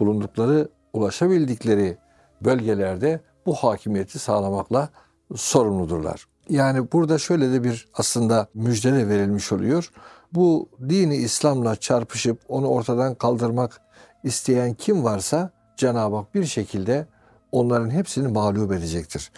bulundukları, 0.00 0.68
ulaşabildikleri 0.92 1.96
bölgelerde 2.44 3.20
bu 3.46 3.54
hakimiyeti 3.54 4.18
sağlamakla 4.18 4.88
sorumludurlar. 5.34 6.26
Yani 6.48 6.92
burada 6.92 7.18
şöyle 7.18 7.52
de 7.52 7.64
bir 7.64 7.88
aslında 7.94 8.48
müjde 8.54 9.08
verilmiş 9.08 9.52
oluyor. 9.52 9.90
Bu 10.36 10.68
dini 10.88 11.16
İslam'la 11.16 11.76
çarpışıp 11.76 12.40
onu 12.48 12.68
ortadan 12.68 13.14
kaldırmak 13.14 13.80
isteyen 14.24 14.74
kim 14.74 15.04
varsa 15.04 15.50
Cenab-ı 15.76 16.16
Hak 16.16 16.34
bir 16.34 16.44
şekilde 16.44 17.06
onların 17.52 17.90
hepsini 17.90 18.28
mağlup 18.28 18.72
edecektir. 18.72 19.30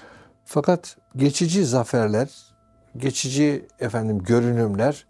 Fakat 0.45 0.97
geçici 1.17 1.65
zaferler, 1.65 2.31
geçici 2.97 3.67
efendim 3.81 4.19
görünümler 4.19 5.07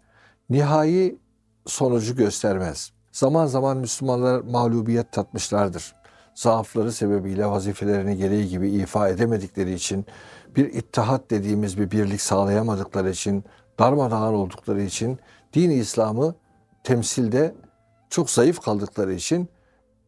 nihai 0.49 1.17
sonucu 1.65 2.15
göstermez. 2.15 2.91
Zaman 3.11 3.45
zaman 3.45 3.77
Müslümanlar 3.77 4.41
mağlubiyet 4.41 5.11
tatmışlardır. 5.11 5.95
Zaafları 6.35 6.91
sebebiyle 6.91 7.45
vazifelerini 7.45 8.17
gereği 8.17 8.49
gibi 8.49 8.69
ifa 8.69 9.09
edemedikleri 9.09 9.73
için, 9.73 10.05
bir 10.55 10.73
ittihat 10.73 11.31
dediğimiz 11.31 11.77
bir 11.77 11.91
birlik 11.91 12.21
sağlayamadıkları 12.21 13.09
için, 13.09 13.43
darmadağın 13.79 14.33
oldukları 14.33 14.81
için, 14.81 15.19
dini 15.53 15.73
İslam'ı 15.73 16.35
temsilde 16.83 17.55
çok 18.09 18.29
zayıf 18.29 18.59
kaldıkları 18.59 19.13
için 19.13 19.49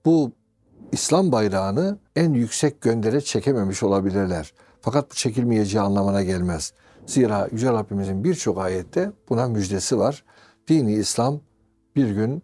bu 0.06 0.32
İslam 0.92 1.32
bayrağını 1.32 2.00
en 2.16 2.34
yüksek 2.34 2.82
göndere 2.82 3.22
çekememiş 3.22 3.84
olabilirler. 3.84 4.54
Fakat 4.82 5.12
bu 5.12 5.16
çekilmeyeceği 5.16 5.82
anlamına 5.82 6.24
gelmez. 6.24 6.74
Zira 7.06 7.48
Yüce 7.52 7.70
Rabbimizin 7.70 8.24
birçok 8.24 8.58
ayette 8.58 9.12
buna 9.30 9.48
müjdesi 9.48 10.00
var. 10.00 10.24
Dini 10.68 10.94
İslam 10.94 11.40
bir 11.96 12.10
gün 12.10 12.44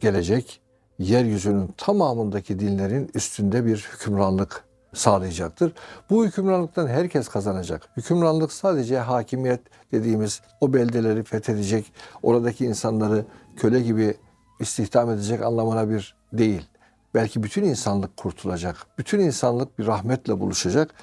gelecek, 0.00 0.60
yeryüzünün 0.98 1.74
tamamındaki 1.76 2.58
dinlerin 2.58 3.10
üstünde 3.14 3.66
bir 3.66 3.88
hükümranlık 3.92 4.64
sağlayacaktır. 4.94 5.72
Bu 6.10 6.26
hükümranlıktan 6.26 6.86
herkes 6.86 7.28
kazanacak. 7.28 7.88
Hükümranlık 7.96 8.52
sadece 8.52 8.98
hakimiyet 8.98 9.60
dediğimiz 9.92 10.40
o 10.60 10.72
beldeleri 10.72 11.24
fethedecek, 11.24 11.92
oradaki 12.22 12.64
insanları 12.64 13.24
köle 13.56 13.80
gibi 13.80 14.14
istihdam 14.60 15.10
edecek 15.10 15.42
anlamına 15.42 15.90
bir 15.90 16.16
değil. 16.32 16.68
Belki 17.14 17.42
bütün 17.42 17.64
insanlık 17.64 18.16
kurtulacak. 18.16 18.76
Bütün 18.98 19.20
insanlık 19.20 19.78
bir 19.78 19.86
rahmetle 19.86 20.40
buluşacak. 20.40 20.94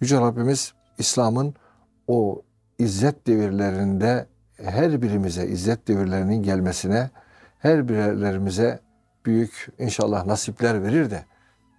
Yüce 0.00 0.20
Rabbimiz 0.20 0.72
İslam'ın 0.98 1.54
o 2.08 2.42
izzet 2.78 3.26
devirlerinde 3.26 4.26
her 4.56 5.02
birimize 5.02 5.46
izzet 5.46 5.88
devirlerinin 5.88 6.42
gelmesine 6.42 7.10
her 7.58 7.88
birerlerimize 7.88 8.80
büyük 9.26 9.68
inşallah 9.78 10.26
nasipler 10.26 10.82
verir 10.82 11.10
de 11.10 11.24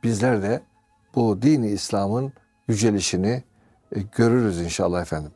bizler 0.04 0.42
de 0.42 0.62
bu 1.16 1.42
dini 1.42 1.68
İslam'ın 1.68 2.34
yücelişini 2.68 3.44
e, 3.96 4.02
görürüz 4.02 4.62
inşallah 4.62 5.02
efendim. 5.02 5.32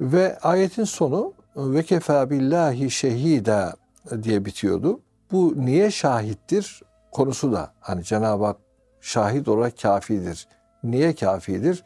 Ve 0.00 0.38
ayetin 0.38 0.84
sonu 0.84 1.32
ve 1.56 1.82
kefa 1.82 2.30
billahi 2.30 2.90
şehida 2.90 3.74
diye 4.22 4.44
bitiyordu. 4.44 5.00
Bu 5.32 5.54
niye 5.56 5.90
şahittir 5.90 6.82
konusu 7.12 7.52
da 7.52 7.72
hani 7.80 8.04
Cenab-ı 8.04 8.44
Hak 8.44 8.56
şahit 9.00 9.48
olarak 9.48 9.78
kafidir. 9.78 10.48
Niye 10.84 11.14
kafidir? 11.14 11.84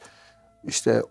İşte 0.64 1.02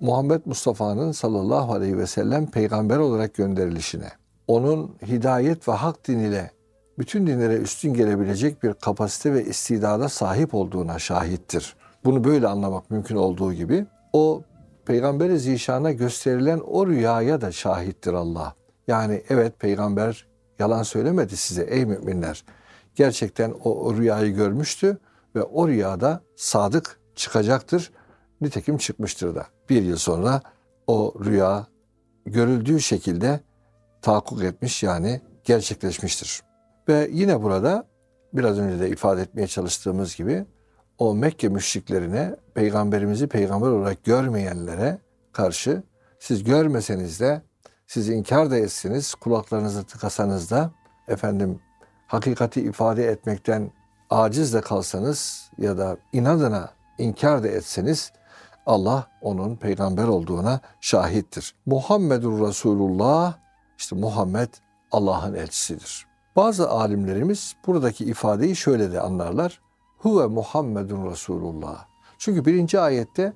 Muhammed 0.00 0.40
Mustafa'nın 0.44 1.12
sallallahu 1.12 1.72
aleyhi 1.72 1.98
ve 1.98 2.06
sellem 2.06 2.50
peygamber 2.50 2.98
olarak 2.98 3.34
gönderilişine, 3.34 4.08
onun 4.48 4.96
hidayet 5.06 5.68
ve 5.68 5.72
hak 5.72 6.08
din 6.08 6.18
ile 6.18 6.50
bütün 6.98 7.26
dinlere 7.26 7.56
üstün 7.56 7.94
gelebilecek 7.94 8.62
bir 8.62 8.72
kapasite 8.72 9.34
ve 9.34 9.44
istidada 9.44 10.08
sahip 10.08 10.54
olduğuna 10.54 10.98
şahittir. 10.98 11.76
Bunu 12.04 12.24
böyle 12.24 12.48
anlamak 12.48 12.90
mümkün 12.90 13.16
olduğu 13.16 13.52
gibi 13.52 13.86
o 14.12 14.42
Peygamber-i 14.86 15.38
Zişan'a 15.38 15.92
gösterilen 15.92 16.58
o 16.58 16.86
rüyaya 16.86 17.40
da 17.40 17.52
şahittir 17.52 18.12
Allah. 18.12 18.54
Yani 18.88 19.22
evet 19.28 19.60
peygamber 19.60 20.26
yalan 20.58 20.82
söylemedi 20.82 21.36
size 21.36 21.62
ey 21.62 21.86
müminler. 21.86 22.44
Gerçekten 22.94 23.54
o, 23.64 23.84
o 23.84 23.94
rüyayı 23.94 24.34
görmüştü 24.34 24.98
ve 25.34 25.42
o 25.42 25.68
rüyada 25.68 26.20
sadık 26.36 27.00
çıkacaktır. 27.14 27.92
Nitekim 28.40 28.76
çıkmıştır 28.76 29.34
da. 29.34 29.46
Bir 29.70 29.82
yıl 29.82 29.96
sonra 29.96 30.42
o 30.86 31.14
rüya 31.24 31.66
görüldüğü 32.26 32.80
şekilde 32.80 33.40
tahakkuk 34.02 34.44
etmiş 34.44 34.82
yani 34.82 35.20
gerçekleşmiştir. 35.44 36.42
Ve 36.88 37.08
yine 37.12 37.42
burada 37.42 37.86
biraz 38.32 38.58
önce 38.58 38.80
de 38.80 38.90
ifade 38.90 39.22
etmeye 39.22 39.46
çalıştığımız 39.46 40.16
gibi 40.16 40.46
o 40.98 41.14
Mekke 41.14 41.48
müşriklerine 41.48 42.36
peygamberimizi 42.54 43.26
peygamber 43.26 43.68
olarak 43.68 44.04
görmeyenlere 44.04 44.98
karşı 45.32 45.82
siz 46.18 46.44
görmeseniz 46.44 47.20
de 47.20 47.42
siz 47.86 48.08
inkar 48.08 48.50
da 48.50 48.56
etsiniz, 48.56 49.14
kulaklarınızı 49.14 49.84
tıkasanız 49.84 50.50
da 50.50 50.70
efendim 51.08 51.60
hakikati 52.06 52.60
ifade 52.60 53.06
etmekten 53.06 53.70
aciz 54.10 54.54
de 54.54 54.60
kalsanız 54.60 55.50
ya 55.58 55.78
da 55.78 55.96
inadına 56.12 56.70
inkar 56.98 57.42
da 57.42 57.48
etseniz 57.48 58.12
Allah 58.66 59.06
onun 59.20 59.56
peygamber 59.56 60.04
olduğuna 60.04 60.60
şahittir. 60.80 61.54
Muhammedur 61.66 62.48
Resulullah 62.48 63.34
işte 63.78 63.96
Muhammed 63.96 64.48
Allah'ın 64.92 65.34
elçisidir. 65.34 66.06
Bazı 66.36 66.70
alimlerimiz 66.70 67.56
buradaki 67.66 68.04
ifadeyi 68.04 68.56
şöyle 68.56 68.92
de 68.92 69.00
anlarlar. 69.00 69.60
Huve 69.98 70.26
Muhammedun 70.26 71.10
Resulullah. 71.10 71.84
Çünkü 72.18 72.44
birinci 72.44 72.80
ayette 72.80 73.32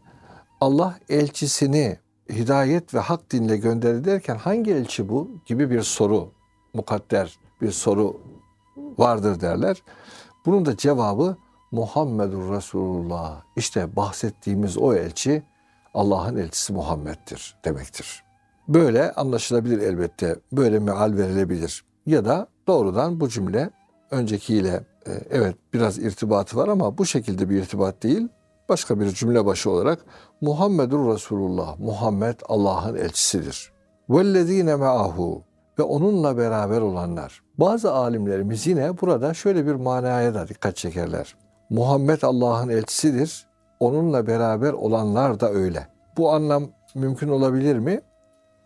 Allah 0.60 0.98
elçisini 1.08 1.98
hidayet 2.32 2.94
ve 2.94 2.98
hak 2.98 3.32
dinle 3.32 3.56
gönderdi 3.56 4.04
derken 4.04 4.36
hangi 4.36 4.72
elçi 4.72 5.08
bu 5.08 5.30
gibi 5.46 5.70
bir 5.70 5.82
soru, 5.82 6.32
mukadder 6.74 7.38
bir 7.62 7.70
soru 7.70 8.20
vardır 8.76 9.40
derler. 9.40 9.82
Bunun 10.46 10.66
da 10.66 10.76
cevabı 10.76 11.36
Muhammedur 11.72 12.56
Resulullah. 12.56 13.42
İşte 13.56 13.96
bahsettiğimiz 13.96 14.78
o 14.78 14.94
elçi 14.94 15.42
Allah'ın 15.94 16.36
elçisi 16.36 16.72
Muhammed'dir 16.72 17.56
demektir. 17.64 18.24
Böyle 18.68 19.12
anlaşılabilir 19.12 19.78
elbette. 19.78 20.36
Böyle 20.52 20.78
meal 20.78 21.16
verilebilir. 21.16 21.84
Ya 22.06 22.24
da 22.24 22.48
doğrudan 22.70 23.20
bu 23.20 23.28
cümle 23.28 23.70
öncekiyle 24.10 24.84
e, 25.06 25.12
evet 25.30 25.56
biraz 25.74 25.98
irtibatı 25.98 26.56
var 26.56 26.68
ama 26.68 26.98
bu 26.98 27.06
şekilde 27.06 27.50
bir 27.50 27.62
irtibat 27.62 28.02
değil. 28.02 28.28
Başka 28.68 29.00
bir 29.00 29.08
cümle 29.08 29.46
başı 29.46 29.70
olarak 29.70 29.98
Muhammedur 30.40 31.14
Resulullah. 31.14 31.78
Muhammed 31.78 32.34
Allah'ın 32.48 32.96
elçisidir. 32.96 33.72
Vellezine 34.08 34.76
me'ahu 34.76 35.42
ve 35.78 35.82
onunla 35.82 36.36
beraber 36.36 36.80
olanlar. 36.80 37.42
Bazı 37.58 37.92
alimlerimiz 37.92 38.66
yine 38.66 39.00
burada 39.00 39.34
şöyle 39.34 39.66
bir 39.66 39.74
manaya 39.74 40.34
da 40.34 40.48
dikkat 40.48 40.76
çekerler. 40.76 41.36
Muhammed 41.70 42.22
Allah'ın 42.22 42.68
elçisidir. 42.68 43.46
Onunla 43.80 44.26
beraber 44.26 44.72
olanlar 44.72 45.40
da 45.40 45.50
öyle. 45.50 45.86
Bu 46.16 46.32
anlam 46.32 46.64
mümkün 46.94 47.28
olabilir 47.28 47.78
mi? 47.78 48.00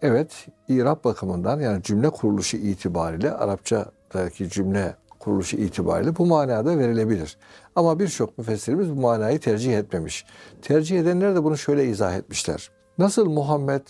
Evet, 0.04 0.46
İrab 0.68 1.04
bakımından 1.04 1.61
yani 1.61 1.82
cümle 1.82 2.11
kuruluşu 2.11 2.56
itibariyle 2.56 3.32
Arapçadaki 3.32 4.50
cümle 4.50 4.96
kuruluşu 5.18 5.56
itibariyle 5.56 6.16
bu 6.16 6.26
manada 6.26 6.78
verilebilir. 6.78 7.37
Ama 7.76 7.99
birçok 7.99 8.38
müfessirimiz 8.38 8.90
bu 8.90 9.00
manayı 9.00 9.40
tercih 9.40 9.78
etmemiş. 9.78 10.26
Tercih 10.62 11.00
edenler 11.00 11.34
de 11.34 11.44
bunu 11.44 11.56
şöyle 11.56 11.87
izah 11.87 12.14
etmişler. 12.16 12.70
Nasıl 12.99 13.30
Muhammed 13.30 13.82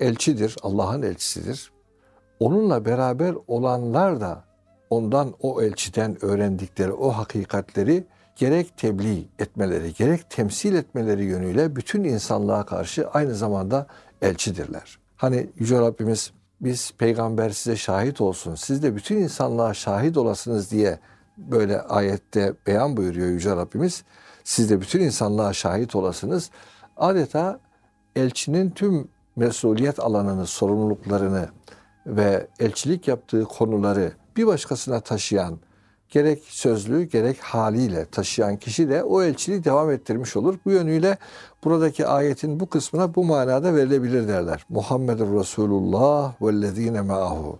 elçidir, 0.00 0.56
Allah'ın 0.62 1.02
elçisidir. 1.02 1.72
Onunla 2.40 2.84
beraber 2.84 3.34
olanlar 3.46 4.20
da 4.20 4.44
ondan 4.90 5.34
o 5.40 5.62
elçiden 5.62 6.24
öğrendikleri 6.24 6.92
o 6.92 7.10
hakikatleri 7.10 8.04
gerek 8.36 8.76
tebliğ 8.76 9.28
etmeleri, 9.38 9.94
gerek 9.94 10.30
temsil 10.30 10.74
etmeleri 10.74 11.24
yönüyle 11.24 11.76
bütün 11.76 12.04
insanlığa 12.04 12.66
karşı 12.66 13.08
aynı 13.08 13.34
zamanda 13.34 13.86
elçidirler. 14.22 15.01
Hani 15.22 15.50
Yüce 15.58 15.78
Rabbimiz 15.78 16.32
biz 16.60 16.92
peygamber 16.98 17.50
size 17.50 17.76
şahit 17.76 18.20
olsun, 18.20 18.54
siz 18.54 18.82
de 18.82 18.96
bütün 18.96 19.16
insanlığa 19.16 19.74
şahit 19.74 20.16
olasınız 20.16 20.70
diye 20.70 20.98
böyle 21.38 21.80
ayette 21.80 22.54
beyan 22.66 22.96
buyuruyor 22.96 23.28
Yüce 23.28 23.50
Rabbimiz. 23.50 24.04
Siz 24.44 24.70
de 24.70 24.80
bütün 24.80 25.00
insanlığa 25.00 25.52
şahit 25.52 25.96
olasınız. 25.96 26.50
Adeta 26.96 27.60
elçinin 28.16 28.70
tüm 28.70 29.08
mesuliyet 29.36 30.00
alanını, 30.00 30.46
sorumluluklarını 30.46 31.48
ve 32.06 32.46
elçilik 32.60 33.08
yaptığı 33.08 33.44
konuları 33.44 34.12
bir 34.36 34.46
başkasına 34.46 35.00
taşıyan, 35.00 35.58
gerek 36.08 36.42
sözlü 36.48 37.02
gerek 37.02 37.40
haliyle 37.40 38.06
taşıyan 38.06 38.56
kişi 38.56 38.88
de 38.88 39.02
o 39.02 39.22
elçiliği 39.22 39.64
devam 39.64 39.90
ettirmiş 39.90 40.36
olur. 40.36 40.58
Bu 40.64 40.70
yönüyle 40.70 41.18
buradaki 41.64 42.06
ayetin 42.06 42.60
bu 42.60 42.66
kısmına 42.66 43.14
bu 43.14 43.24
manada 43.24 43.74
verilebilir 43.74 44.28
derler. 44.28 44.66
Muhammedur 44.68 45.40
Resulullah 45.40 46.42
vellezine 46.42 47.00
ma'ahu. 47.00 47.58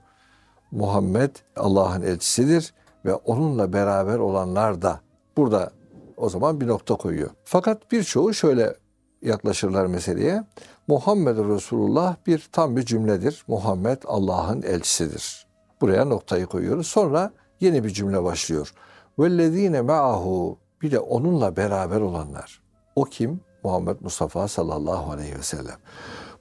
Muhammed 0.70 1.30
Allah'ın 1.56 2.02
elçisidir 2.02 2.74
ve 3.04 3.14
onunla 3.14 3.72
beraber 3.72 4.18
olanlar 4.18 4.82
da 4.82 5.00
burada 5.36 5.70
o 6.16 6.28
zaman 6.28 6.60
bir 6.60 6.66
nokta 6.66 6.96
koyuyor. 6.96 7.30
Fakat 7.44 7.92
birçoğu 7.92 8.34
şöyle 8.34 8.74
yaklaşırlar 9.22 9.86
meseleye. 9.86 10.44
Muhammed 10.88 11.38
Resulullah 11.38 12.16
bir 12.26 12.48
tam 12.52 12.76
bir 12.76 12.82
cümledir. 12.82 13.44
Muhammed 13.46 14.02
Allah'ın 14.06 14.62
elçisidir. 14.62 15.46
Buraya 15.80 16.04
noktayı 16.04 16.46
koyuyoruz. 16.46 16.86
Sonra 16.86 17.32
yeni 17.60 17.84
bir 17.84 17.90
cümle 17.90 18.22
başlıyor. 18.22 18.74
Vellezine 19.18 19.80
ma'ahu 19.80 20.58
bir 20.82 20.90
de 20.90 20.98
onunla 20.98 21.56
beraber 21.56 22.00
olanlar. 22.00 22.62
O 22.96 23.04
kim? 23.04 23.40
Muhammed 23.64 23.96
Mustafa 24.01 24.48
sallallahu 24.48 25.12
aleyhi 25.12 25.35
ve 25.38 25.42
sellem. 25.42 25.77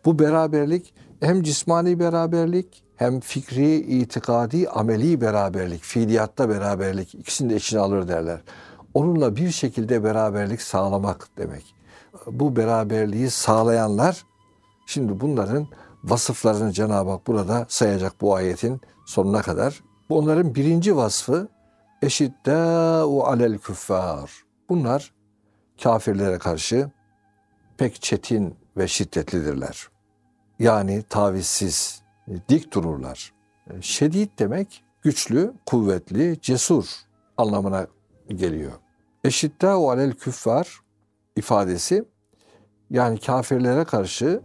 Bu 0.05 0.19
beraberlik 0.19 0.93
hem 1.19 1.43
cismani 1.43 1.99
beraberlik 1.99 2.83
hem 2.95 3.19
fikri, 3.19 3.75
itikadi, 3.75 4.69
ameli 4.69 5.21
beraberlik, 5.21 5.81
fiiliyatta 5.83 6.49
beraberlik 6.49 7.15
ikisini 7.15 7.49
de 7.49 7.55
içine 7.55 7.79
alır 7.79 8.07
derler. 8.07 8.41
Onunla 8.93 9.35
bir 9.35 9.51
şekilde 9.51 10.03
beraberlik 10.03 10.61
sağlamak 10.61 11.27
demek. 11.37 11.75
Bu 12.27 12.55
beraberliği 12.55 13.29
sağlayanlar 13.29 14.23
şimdi 14.85 15.19
bunların 15.19 15.67
vasıflarını 16.03 16.71
Cenab-ı 16.71 17.09
Hak 17.09 17.27
burada 17.27 17.65
sayacak 17.69 18.21
bu 18.21 18.35
ayetin 18.35 18.81
sonuna 19.05 19.41
kadar. 19.41 19.83
Onların 20.09 20.55
birinci 20.55 20.95
vasfı 20.95 21.47
eşiddâ'u 22.01 23.23
alel 23.23 23.57
küffâr. 23.57 24.31
Bunlar 24.69 25.13
kafirlere 25.83 26.37
karşı 26.37 26.91
pek 27.81 28.01
çetin 28.01 28.55
ve 28.77 28.87
şiddetlidirler. 28.87 29.87
Yani 30.59 31.03
tavizsiz, 31.09 32.01
dik 32.49 32.73
dururlar. 32.73 33.33
Şedid 33.81 34.29
demek 34.39 34.83
güçlü, 35.01 35.53
kuvvetli, 35.65 36.41
cesur 36.41 36.85
anlamına 37.37 37.87
geliyor. 38.27 38.71
Eşiddâ'u 39.23 39.89
alel 39.89 40.13
küffâr 40.13 40.79
ifadesi 41.35 42.05
yani 42.89 43.19
kafirlere 43.19 43.83
karşı 43.83 44.41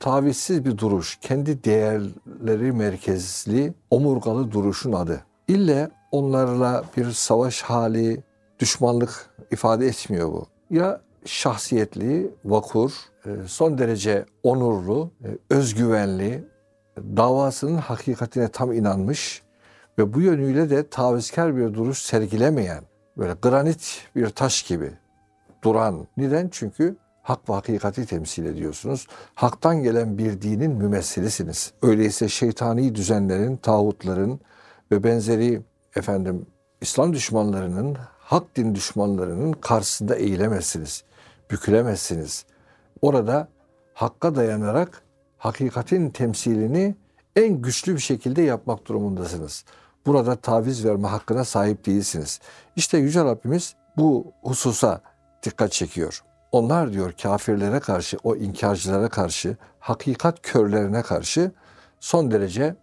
tavizsiz 0.00 0.64
bir 0.64 0.78
duruş, 0.78 1.18
kendi 1.20 1.64
değerleri 1.64 2.72
merkezli, 2.72 3.74
omurgalı 3.90 4.52
duruşun 4.52 4.92
adı. 4.92 5.24
İlle 5.48 5.90
onlarla 6.10 6.84
bir 6.96 7.10
savaş 7.10 7.62
hali, 7.62 8.22
düşmanlık 8.58 9.30
ifade 9.50 9.86
etmiyor 9.86 10.28
bu. 10.28 10.46
Ya 10.70 11.03
şahsiyetli, 11.24 12.30
vakur, 12.44 12.92
e, 13.26 13.30
son 13.46 13.78
derece 13.78 14.24
onurlu, 14.42 15.10
e, 15.24 15.54
özgüvenli, 15.54 16.44
davasının 16.96 17.76
hakikatine 17.76 18.48
tam 18.48 18.72
inanmış 18.72 19.42
ve 19.98 20.14
bu 20.14 20.20
yönüyle 20.20 20.70
de 20.70 20.88
tavizkar 20.88 21.56
bir 21.56 21.74
duruş 21.74 21.98
sergilemeyen, 21.98 22.84
böyle 23.16 23.32
granit 23.42 24.08
bir 24.16 24.28
taş 24.28 24.62
gibi 24.62 24.90
duran. 25.62 26.06
Neden? 26.16 26.48
Çünkü 26.52 26.96
hak 27.22 27.48
ve 27.48 27.52
hakikati 27.52 28.06
temsil 28.06 28.44
ediyorsunuz. 28.44 29.06
Haktan 29.34 29.82
gelen 29.82 30.18
bir 30.18 30.42
dinin 30.42 30.70
mümessilisiniz. 30.70 31.72
Öyleyse 31.82 32.28
şeytani 32.28 32.94
düzenlerin, 32.94 33.56
tağutların 33.56 34.40
ve 34.92 35.04
benzeri 35.04 35.62
efendim 35.96 36.46
İslam 36.80 37.12
düşmanlarının, 37.12 37.96
hak 38.18 38.56
din 38.56 38.74
düşmanlarının 38.74 39.52
karşısında 39.52 40.14
eğilemezsiniz, 40.14 41.04
bükülemezsiniz. 41.50 42.44
Orada 43.02 43.48
hakka 43.94 44.34
dayanarak 44.34 45.02
hakikatin 45.38 46.10
temsilini 46.10 46.94
en 47.36 47.62
güçlü 47.62 47.94
bir 47.94 48.00
şekilde 48.00 48.42
yapmak 48.42 48.86
durumundasınız. 48.86 49.64
Burada 50.06 50.36
taviz 50.36 50.84
verme 50.84 51.08
hakkına 51.08 51.44
sahip 51.44 51.86
değilsiniz. 51.86 52.40
İşte 52.76 52.98
Yüce 52.98 53.24
Rabbimiz 53.24 53.74
bu 53.96 54.32
hususa 54.42 55.00
dikkat 55.42 55.72
çekiyor 55.72 56.22
Onlar 56.52 56.92
diyor 56.92 57.12
kafirlere 57.22 57.80
karşı, 57.80 58.16
o 58.24 58.36
inkarcılara 58.36 59.08
karşı, 59.08 59.56
hakikat 59.80 60.42
körlerine 60.42 61.02
karşı 61.02 61.52
son 62.00 62.30
derece 62.30 62.76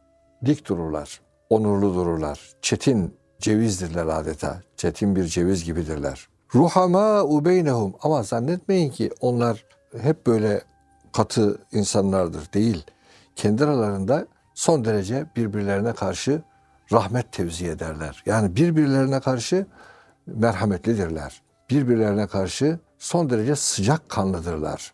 dik 0.46 0.70
dururlar. 0.70 1.22
Onurlu 1.50 1.96
dururlar. 1.96 2.40
Çetin 2.62 3.18
cevizdirler 3.40 4.06
adeta. 4.06 4.62
Çetin 4.78 5.16
bir 5.16 5.24
ceviz 5.24 5.64
gibidirler. 5.64 6.28
Ruhama 6.56 7.24
ubeynehum 7.24 7.94
ama 8.02 8.24
zannetmeyin 8.24 8.92
ki 8.92 9.12
onlar 9.22 9.66
hep 10.02 10.28
böyle 10.28 10.62
katı 11.14 11.58
insanlardır. 11.72 12.54
Değil. 12.54 12.86
Kendi 13.36 13.66
aralarında 13.66 14.28
son 14.54 14.86
derece 14.86 15.26
birbirlerine 15.36 15.94
karşı 15.94 16.42
rahmet 16.92 17.32
tevzi 17.32 17.68
ederler. 17.68 18.24
Yani 18.26 18.56
birbirlerine 18.56 19.20
karşı 19.20 19.66
merhametlidirler. 20.28 21.42
Birbirlerine 21.70 22.28
karşı 22.28 22.80
son 23.00 23.30
derece 23.30 23.56
sıcak 23.56 24.10
kanlıdırlar. 24.10 24.94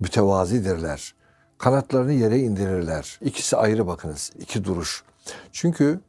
Mütevazidirler. 0.00 1.14
Kanatlarını 1.58 2.12
yere 2.12 2.38
indirirler. 2.38 3.18
İkisi 3.20 3.56
ayrı 3.56 3.86
bakınız. 3.86 4.32
iki 4.38 4.64
duruş. 4.64 5.04
Çünkü 5.52 6.00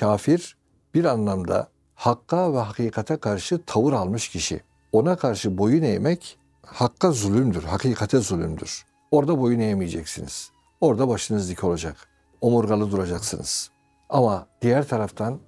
kafir 0.00 0.56
bir 0.94 1.04
anlamda 1.04 1.68
hakka 1.98 2.52
ve 2.52 2.58
hakikate 2.58 3.16
karşı 3.16 3.64
tavır 3.64 3.92
almış 3.92 4.28
kişi. 4.28 4.60
Ona 4.92 5.16
karşı 5.16 5.58
boyun 5.58 5.82
eğmek 5.82 6.38
hakka 6.66 7.12
zulümdür, 7.12 7.62
hakikate 7.62 8.18
zulümdür. 8.18 8.86
Orada 9.10 9.40
boyun 9.40 9.60
eğmeyeceksiniz. 9.60 10.50
Orada 10.80 11.08
başınız 11.08 11.50
dik 11.50 11.64
olacak. 11.64 11.96
Omurgalı 12.40 12.90
duracaksınız. 12.90 13.70
Ama 14.08 14.46
diğer 14.62 14.88
taraftan 14.88 15.38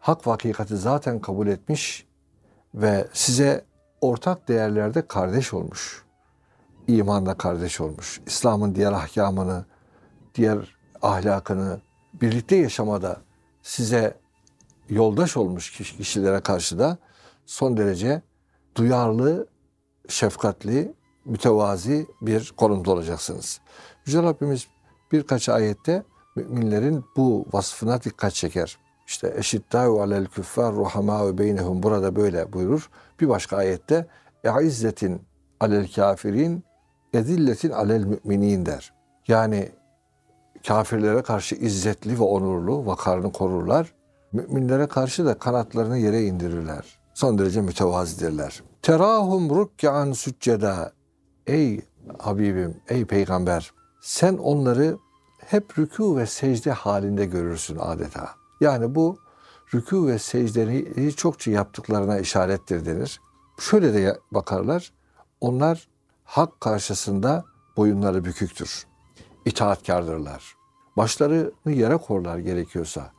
hak 0.00 0.26
ve 0.26 0.30
hakikati 0.30 0.76
zaten 0.76 1.20
kabul 1.20 1.46
etmiş 1.46 2.06
ve 2.74 3.06
size 3.12 3.64
ortak 4.00 4.48
değerlerde 4.48 5.06
kardeş 5.06 5.54
olmuş. 5.54 6.04
İmanda 6.88 7.34
kardeş 7.34 7.80
olmuş. 7.80 8.20
İslam'ın 8.26 8.74
diğer 8.74 8.92
ahkamını, 8.92 9.64
diğer 10.34 10.76
ahlakını 11.02 11.80
birlikte 12.14 12.56
yaşamada 12.56 13.16
size 13.62 14.14
yoldaş 14.90 15.36
olmuş 15.36 15.70
kişilere 15.70 16.40
karşı 16.40 16.78
da 16.78 16.98
son 17.46 17.76
derece 17.76 18.22
duyarlı, 18.76 19.46
şefkatli, 20.08 20.94
mütevazi 21.24 22.06
bir 22.22 22.52
konumda 22.56 22.90
olacaksınız. 22.90 23.60
Yüce 24.06 24.22
Rabbimiz 24.22 24.66
birkaç 25.12 25.48
ayette 25.48 26.02
müminlerin 26.36 27.04
bu 27.16 27.46
vasfına 27.52 28.02
dikkat 28.02 28.34
çeker. 28.34 28.78
İşte 29.06 29.34
eşittâhu 29.36 30.02
alel 30.02 30.26
küffâr 30.26 30.72
ruhamâhu 30.72 31.38
beynehum 31.38 31.82
burada 31.82 32.16
böyle 32.16 32.52
buyurur. 32.52 32.90
Bir 33.20 33.28
başka 33.28 33.56
ayette 33.56 34.06
e'izzetin 34.44 35.22
alel 35.60 35.92
kafirin 35.92 36.64
ezilletin 37.12 37.70
alel 37.70 38.04
müminin 38.04 38.66
der. 38.66 38.92
Yani 39.28 39.68
kafirlere 40.66 41.22
karşı 41.22 41.54
izzetli 41.54 42.18
ve 42.18 42.22
onurlu 42.22 42.86
vakarını 42.86 43.32
korurlar. 43.32 43.94
Müminlere 44.32 44.86
karşı 44.86 45.26
da 45.26 45.38
kanatlarını 45.38 45.98
yere 45.98 46.22
indirirler. 46.22 46.98
Son 47.14 47.38
derece 47.38 47.60
mütevazidirler. 47.60 48.62
Terahum 48.82 49.50
rukkan 49.50 50.12
sücceda. 50.12 50.92
Ey 51.46 51.80
Habibim, 52.18 52.76
ey 52.88 53.04
peygamber 53.04 53.72
sen 54.00 54.36
onları 54.36 54.98
hep 55.46 55.70
rükû 55.70 56.16
ve 56.16 56.26
secde 56.26 56.70
halinde 56.72 57.24
görürsün 57.26 57.78
adeta. 57.80 58.30
Yani 58.60 58.94
bu 58.94 59.18
rükû 59.72 60.06
ve 60.06 60.18
secdeyi 60.18 61.16
çokça 61.16 61.50
yaptıklarına 61.50 62.18
işarettir 62.18 62.86
denir. 62.86 63.20
Şöyle 63.58 63.94
de 63.94 64.18
bakarlar. 64.30 64.92
Onlar 65.40 65.88
hak 66.24 66.60
karşısında 66.60 67.44
boyunları 67.76 68.24
büküktür. 68.24 68.86
İtaatkardırlar. 69.44 70.54
Başlarını 70.96 71.72
yere 71.72 71.96
korlar 71.96 72.38
gerekiyorsa. 72.38 73.17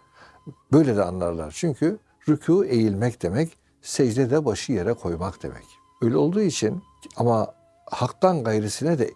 Böyle 0.72 0.96
de 0.96 1.04
anlarlar. 1.04 1.54
Çünkü 1.58 2.00
rükû 2.28 2.66
eğilmek 2.66 3.22
demek, 3.22 3.58
secde 3.82 4.30
de 4.30 4.46
başı 4.46 4.72
yere 4.72 4.94
koymak 4.94 5.44
demek. 5.44 5.66
Öyle 6.02 6.18
olduğu 6.18 6.42
için 6.42 6.84
ama 7.18 7.54
haktan 7.86 8.44
gayrısine 8.44 9.00
de 9.00 9.12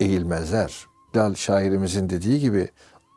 eğilmezler. 0.00 0.86
Lal 1.16 1.34
şairimizin 1.34 2.10
dediği 2.10 2.40
gibi 2.40 2.68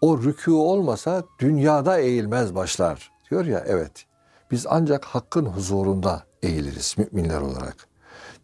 o 0.01 0.17
rükû 0.17 0.51
olmasa 0.51 1.23
dünyada 1.39 1.99
eğilmez 1.99 2.55
başlar. 2.55 3.11
Diyor 3.31 3.45
ya 3.45 3.63
evet. 3.67 4.05
Biz 4.51 4.65
ancak 4.69 5.05
hakkın 5.05 5.45
huzurunda 5.45 6.23
eğiliriz 6.43 6.95
müminler 6.97 7.41
olarak. 7.41 7.87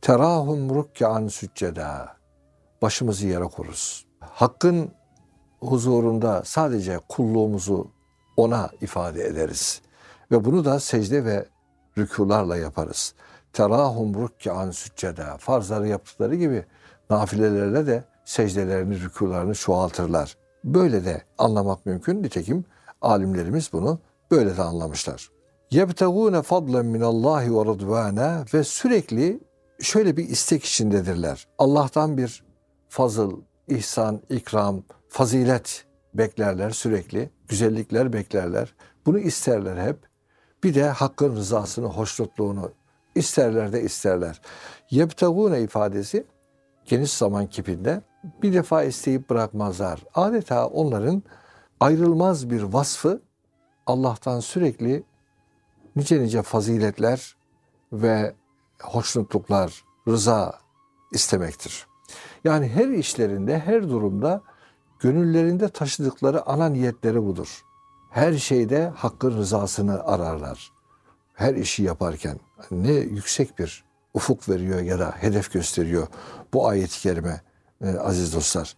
Terahum 0.01 0.75
rukkan 0.75 1.27
sücceda. 1.27 2.17
Başımızı 2.81 3.27
yere 3.27 3.43
koruz. 3.43 4.05
Hakkın 4.19 4.91
huzurunda 5.59 6.41
sadece 6.45 6.99
kulluğumuzu 7.09 7.91
ona 8.43 8.69
ifade 8.81 9.23
ederiz. 9.23 9.81
Ve 10.31 10.45
bunu 10.45 10.65
da 10.65 10.79
secde 10.79 11.25
ve 11.25 11.45
rükularla 11.97 12.57
yaparız. 12.57 13.13
Terahum 13.53 14.23
rükkan 14.23 14.71
sücceda. 14.71 15.37
Farzları 15.37 15.87
yaptıkları 15.87 16.35
gibi 16.35 16.65
nafilelerle 17.09 17.87
de 17.87 18.03
secdelerini, 18.25 19.01
rükularını 19.01 19.55
çoğaltırlar. 19.55 20.37
Böyle 20.63 21.05
de 21.05 21.21
anlamak 21.37 21.85
mümkün. 21.85 22.23
Nitekim 22.23 22.65
alimlerimiz 23.01 23.69
bunu 23.73 23.99
böyle 24.31 24.57
de 24.57 24.61
anlamışlar. 24.61 25.29
Yebtegûne 25.71 26.41
fadlen 26.41 26.85
minallahi 26.85 27.55
ve 27.55 27.65
rıdvâne 27.65 28.45
ve 28.53 28.63
sürekli 28.63 29.39
şöyle 29.79 30.17
bir 30.17 30.29
istek 30.29 30.63
içindedirler. 30.63 31.47
Allah'tan 31.57 32.17
bir 32.17 32.43
fazıl, 32.89 33.41
ihsan, 33.67 34.21
ikram, 34.29 34.83
fazilet 35.09 35.85
beklerler 36.13 36.69
sürekli. 36.69 37.29
Güzellikler 37.47 38.13
beklerler. 38.13 38.73
Bunu 39.05 39.19
isterler 39.19 39.87
hep. 39.87 39.97
Bir 40.63 40.75
de 40.75 40.89
hakkın 40.89 41.35
rızasını, 41.35 41.85
hoşnutluğunu 41.85 42.71
isterler 43.15 43.73
de 43.73 43.81
isterler. 43.81 44.41
Yebtegune 44.89 45.61
ifadesi 45.61 46.25
geniş 46.85 47.13
zaman 47.13 47.47
kipinde 47.47 48.01
bir 48.43 48.53
defa 48.53 48.83
isteyip 48.83 49.29
bırakmazlar. 49.29 50.03
Adeta 50.13 50.67
onların 50.67 51.23
ayrılmaz 51.79 52.49
bir 52.49 52.61
vasfı 52.61 53.21
Allah'tan 53.87 54.39
sürekli 54.39 55.03
nice 55.95 56.21
nice 56.21 56.41
faziletler 56.41 57.35
ve 57.93 58.35
hoşnutluklar, 58.81 59.83
rıza 60.07 60.59
istemektir. 61.11 61.87
Yani 62.43 62.67
her 62.67 62.87
işlerinde, 62.87 63.59
her 63.59 63.89
durumda 63.89 64.41
gönüllerinde 65.01 65.69
taşıdıkları 65.69 66.49
ana 66.49 66.69
niyetleri 66.69 67.23
budur. 67.23 67.61
Her 68.11 68.33
şeyde 68.33 68.91
hakkın 68.95 69.37
rızasını 69.37 70.03
ararlar. 70.03 70.71
Her 71.33 71.55
işi 71.55 71.83
yaparken 71.83 72.39
ne 72.71 72.91
yüksek 72.91 73.59
bir 73.59 73.83
ufuk 74.13 74.49
veriyor 74.49 74.79
ya 74.79 74.99
da 74.99 75.13
hedef 75.17 75.53
gösteriyor 75.53 76.07
bu 76.53 76.67
ayet-i 76.67 77.01
kerime 77.01 77.41
e, 77.81 77.89
aziz 77.89 78.35
dostlar. 78.35 78.75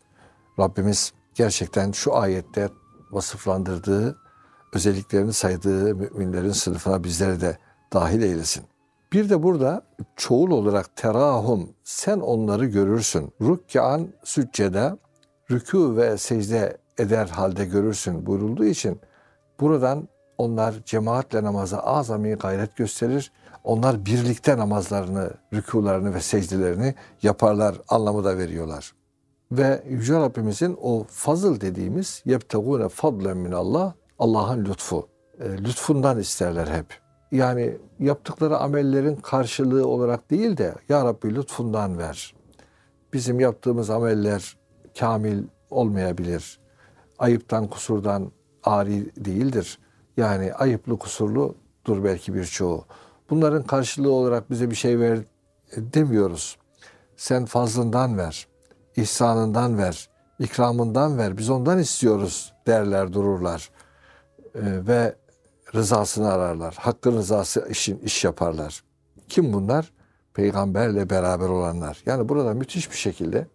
Rabbimiz 0.60 1.14
gerçekten 1.36 1.92
şu 1.92 2.16
ayette 2.16 2.70
vasıflandırdığı, 3.12 4.18
özelliklerini 4.74 5.34
saydığı 5.34 5.96
müminlerin 5.96 6.52
sınıfına 6.52 7.04
bizleri 7.04 7.42
de 7.42 7.58
dahil 7.94 8.22
eylesin. 8.22 8.64
Bir 9.14 9.30
de 9.30 9.44
burada 9.44 9.86
çoğul 10.16 10.52
olarak 10.52 10.96
terahum 10.96 11.70
sen 11.84 12.20
onları 12.20 12.66
görürsün. 12.66 13.34
Rükkan 13.42 14.08
süccede 14.24 14.98
rükû 15.50 15.98
ve 15.98 16.18
secde 16.18 16.78
eder 16.98 17.28
halde 17.28 17.66
görürsün 17.66 18.26
buyurulduğu 18.26 18.66
için 18.66 19.00
buradan 19.60 20.08
onlar 20.38 20.76
cemaatle 20.86 21.44
namaza 21.44 21.78
azami 21.78 22.34
gayret 22.34 22.76
gösterir. 22.76 23.32
Onlar 23.64 24.06
birlikte 24.06 24.58
namazlarını, 24.58 25.32
rükularını 25.54 26.14
ve 26.14 26.22
secdelerini 26.22 26.96
yaparlar 27.22 27.76
anlamı 27.90 28.24
da 28.24 28.38
veriyorlar. 28.38 28.94
Ve 29.52 29.84
Yüce 29.90 30.14
Rabbimizin 30.14 30.78
o 30.82 31.06
fazıl 31.10 31.62
dediğimiz 31.62 32.24
yebtegune 32.26 32.90
fadlen 32.90 33.38
min 33.38 33.52
Allah 33.52 33.94
Allah'ın 34.20 34.66
lütfu. 34.66 35.08
E, 35.40 35.50
lütfundan 35.50 36.20
isterler 36.20 36.68
hep. 36.68 36.86
Yani 37.32 37.78
yaptıkları 38.00 38.58
amellerin 38.58 39.16
karşılığı 39.16 39.88
olarak 39.88 40.32
değil 40.32 40.58
de 40.58 40.76
Ya 40.90 41.06
Rabbi 41.06 41.36
lütfundan 41.36 41.98
ver. 41.98 42.36
Bizim 43.14 43.40
yaptığımız 43.40 43.90
ameller 43.90 44.58
kamil 45.00 45.44
olmayabilir. 45.70 46.60
Ayıptan, 47.20 47.68
kusurdan 47.68 48.32
ari 48.64 49.16
değildir. 49.26 49.80
Yani 50.18 50.54
ayıplı, 50.54 51.00
kusurludur 51.00 52.04
belki 52.04 52.34
birçoğu. 52.34 52.86
Bunların 53.30 53.64
karşılığı 53.64 54.12
olarak 54.12 54.52
bize 54.52 54.70
bir 54.70 54.76
şey 54.76 55.00
ver 55.00 55.20
demiyoruz. 55.76 56.58
Sen 57.18 57.46
fazlından 57.46 58.18
ver, 58.18 58.48
ihsanından 58.96 59.78
ver, 59.78 60.10
ikramından 60.40 61.18
ver. 61.18 61.38
Biz 61.38 61.50
ondan 61.50 61.80
istiyoruz 61.80 62.54
derler, 62.68 63.14
dururlar. 63.14 63.70
Ee, 64.56 64.60
ve 64.88 65.16
rızasını 65.76 66.32
ararlar. 66.32 66.76
Hakkın 66.80 67.18
rızası 67.18 67.70
için 67.70 68.00
iş 68.00 68.24
yaparlar. 68.24 68.84
Kim 69.30 69.54
bunlar? 69.54 69.92
peygamberle 70.34 71.10
beraber 71.10 71.50
olanlar. 71.50 72.04
Yani 72.06 72.30
burada 72.30 72.54
müthiş 72.54 72.92
bir 72.92 72.96
şekilde 72.98 73.38
e, 73.38 73.48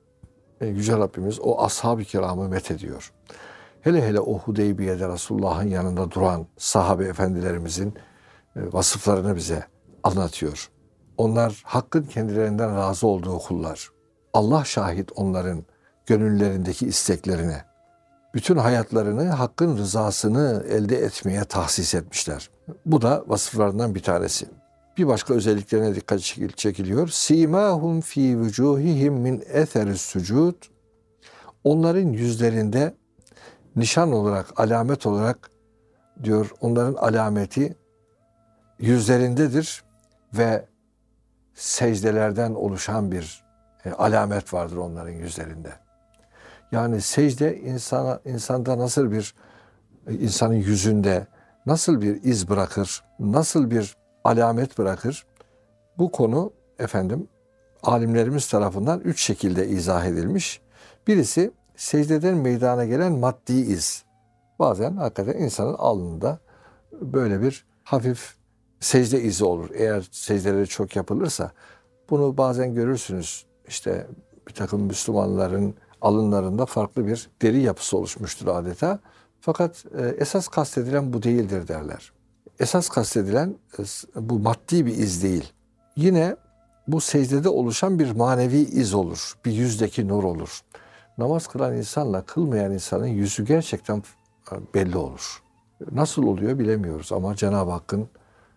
Yüce 0.61 0.92
Rabbimiz 0.92 1.40
o 1.40 1.62
ashab-ı 1.62 2.05
kiramı 2.05 2.49
met 2.49 2.71
ediyor. 2.71 3.12
Hele 3.81 4.07
hele 4.07 4.21
o 4.21 4.38
Hudeybiye'de 4.38 5.09
Resulullah'ın 5.09 5.68
yanında 5.68 6.11
duran 6.11 6.47
sahabe 6.57 7.05
efendilerimizin 7.05 7.94
e, 8.57 8.73
vasıflarını 8.73 9.37
bize 9.37 9.64
anlatıyor. 10.03 10.71
Onlar 11.16 11.62
hakkın 11.64 12.03
kendilerinden 12.03 12.77
razı 12.77 13.07
olduğu 13.07 13.38
kullar. 13.38 13.88
Allah 14.33 14.64
şahit 14.64 15.11
onların 15.16 15.64
gönüllerindeki 16.07 16.87
isteklerine. 16.87 17.64
Bütün 18.35 18.57
hayatlarını 18.57 19.29
hakkın 19.29 19.77
rızasını 19.77 20.64
elde 20.68 20.97
etmeye 20.97 21.44
tahsis 21.44 21.94
etmişler. 21.94 22.51
Bu 22.87 23.03
da 23.03 23.25
vasıflarından 23.27 23.94
bir 23.94 24.03
tanesi. 24.03 24.47
Bir 24.98 25.06
başka 25.06 25.34
özelliklerine 25.34 25.94
dikkat 25.94 26.20
çekiliyor. 26.56 27.08
Simahum 27.08 28.00
fi 28.00 28.38
vucuhihim 28.38 29.14
min 29.14 29.44
etheris 29.52 30.00
sucud. 30.00 30.54
Onların 31.64 32.08
yüzlerinde 32.08 32.94
nişan 33.76 34.12
olarak, 34.12 34.61
alamet 34.61 35.06
olarak 35.06 35.50
diyor 36.22 36.50
onların 36.61 36.94
alameti 36.94 37.76
yüzlerindedir 38.78 39.84
ve 40.34 40.66
secdelerden 41.54 42.54
oluşan 42.54 43.12
bir 43.12 43.44
e, 43.84 43.90
alamet 43.90 44.54
vardır 44.54 44.76
onların 44.76 45.12
yüzlerinde. 45.12 45.72
Yani 46.72 47.00
secde 47.00 47.61
insana, 47.61 48.20
insanda 48.24 48.78
nasıl 48.78 49.11
bir 49.11 49.34
e, 50.06 50.14
insanın 50.14 50.54
yüzünde 50.54 51.26
nasıl 51.66 52.02
bir 52.02 52.22
iz 52.22 52.48
bırakır, 52.48 53.04
nasıl 53.18 53.70
bir 53.70 53.97
alamet 54.24 54.78
bırakır? 54.78 55.26
Bu 55.98 56.11
konu 56.11 56.52
efendim 56.78 57.28
alimlerimiz 57.83 58.48
tarafından 58.48 59.00
üç 59.00 59.22
şekilde 59.22 59.68
izah 59.68 60.04
edilmiş. 60.04 60.61
Birisi 61.07 61.50
secdeden 61.76 62.37
meydana 62.37 62.85
gelen 62.85 63.12
maddi 63.12 63.52
iz. 63.52 64.04
Bazen 64.59 64.96
hakikaten 64.96 65.38
insanın 65.38 65.74
alnında 65.74 66.38
böyle 66.92 67.42
bir 67.42 67.64
hafif 67.85 68.35
secde 68.81 69.22
izi 69.22 69.44
olur. 69.44 69.70
Eğer 69.74 70.09
secdeleri 70.12 70.66
çok 70.66 70.96
yapılırsa 70.96 71.52
bunu 72.11 72.37
bazen 72.37 72.74
görürsünüz. 72.74 73.46
İşte 73.68 74.07
bir 74.48 74.54
takım 74.54 74.83
Müslümanların 74.83 75.74
alınlarında 76.00 76.66
farklı 76.66 77.07
bir 77.07 77.31
deri 77.42 77.61
yapısı 77.61 77.98
oluşmuştur 77.98 78.46
adeta. 78.46 78.98
Fakat 79.40 79.85
e, 79.98 80.02
esas 80.02 80.48
kastedilen 80.48 81.12
bu 81.12 81.22
değildir 81.22 81.68
derler. 81.68 82.12
Esas 82.61 82.88
kastedilen 82.88 83.55
e, 83.79 83.83
bu 84.16 84.38
maddi 84.38 84.87
bir 84.87 84.97
iz 84.97 85.23
değil. 85.23 85.53
Yine 85.97 86.37
bu 86.88 87.01
secdede 87.01 87.49
oluşan 87.49 87.99
bir 87.99 88.11
manevi 88.11 88.57
iz 88.57 88.94
olur. 88.94 89.33
Bir 89.44 89.53
yüzdeki 89.53 90.09
nur 90.09 90.25
olur. 90.25 90.61
Namaz 91.18 91.47
kılan 91.47 91.77
insanla 91.77 92.23
kılmayan 92.23 92.73
insanın 92.73 93.07
yüzü 93.07 93.44
gerçekten 93.44 94.03
e, 94.53 94.55
belli 94.75 94.97
olur. 94.97 95.42
Nasıl 95.92 96.23
oluyor 96.23 96.59
bilemiyoruz 96.59 97.12
ama 97.12 97.37
Cenab-ı 97.37 97.71
Hakk'ın 97.71 98.09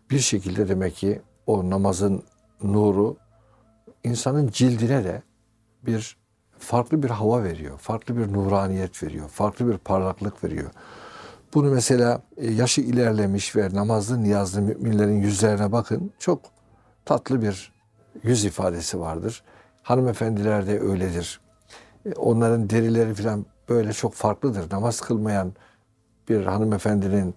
bir 0.09 0.19
şekilde 0.19 0.67
demek 0.67 0.95
ki 0.95 1.21
o 1.47 1.69
namazın 1.69 2.23
nuru 2.63 3.17
insanın 4.03 4.47
cildine 4.47 5.03
de 5.03 5.21
bir 5.85 6.17
farklı 6.59 7.03
bir 7.03 7.09
hava 7.09 7.43
veriyor. 7.43 7.77
Farklı 7.77 8.17
bir 8.17 8.33
nuraniyet 8.33 9.03
veriyor. 9.03 9.29
Farklı 9.29 9.67
bir 9.67 9.77
parlaklık 9.77 10.43
veriyor. 10.43 10.71
Bunu 11.53 11.71
mesela 11.71 12.21
e, 12.37 12.51
yaşı 12.51 12.81
ilerlemiş 12.81 13.55
ve 13.55 13.69
namazlı 13.73 14.23
niyazlı 14.23 14.61
müminlerin 14.61 15.21
yüzlerine 15.21 15.71
bakın. 15.71 16.11
Çok 16.19 16.41
tatlı 17.05 17.41
bir 17.41 17.73
yüz 18.23 18.45
ifadesi 18.45 18.99
vardır. 18.99 19.43
Hanımefendiler 19.83 20.67
de 20.67 20.79
öyledir. 20.79 21.41
E, 22.05 22.13
onların 22.13 22.69
derileri 22.69 23.13
falan 23.13 23.45
böyle 23.69 23.93
çok 23.93 24.13
farklıdır. 24.13 24.71
Namaz 24.71 25.01
kılmayan 25.01 25.53
bir 26.29 26.45
hanımefendinin 26.45 27.35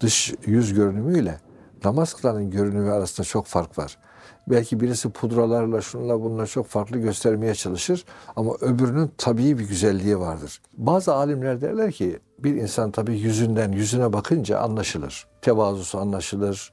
dış 0.00 0.34
yüz 0.46 0.74
görünümüyle 0.74 1.40
namaz 1.84 2.14
kılanın 2.14 2.50
görünümü 2.50 2.90
arasında 2.90 3.26
çok 3.26 3.46
fark 3.46 3.78
var. 3.78 3.98
Belki 4.48 4.80
birisi 4.80 5.10
pudralarla 5.10 5.80
şunla 5.80 6.22
bununla 6.22 6.46
çok 6.46 6.66
farklı 6.66 6.98
göstermeye 6.98 7.54
çalışır 7.54 8.04
ama 8.36 8.54
öbürünün 8.60 9.10
tabii 9.18 9.58
bir 9.58 9.68
güzelliği 9.68 10.18
vardır. 10.18 10.62
Bazı 10.76 11.14
alimler 11.14 11.60
derler 11.60 11.92
ki 11.92 12.18
bir 12.38 12.54
insan 12.54 12.90
tabii 12.90 13.18
yüzünden 13.18 13.72
yüzüne 13.72 14.12
bakınca 14.12 14.58
anlaşılır. 14.58 15.26
Tevazusu 15.42 15.98
anlaşılır, 15.98 16.72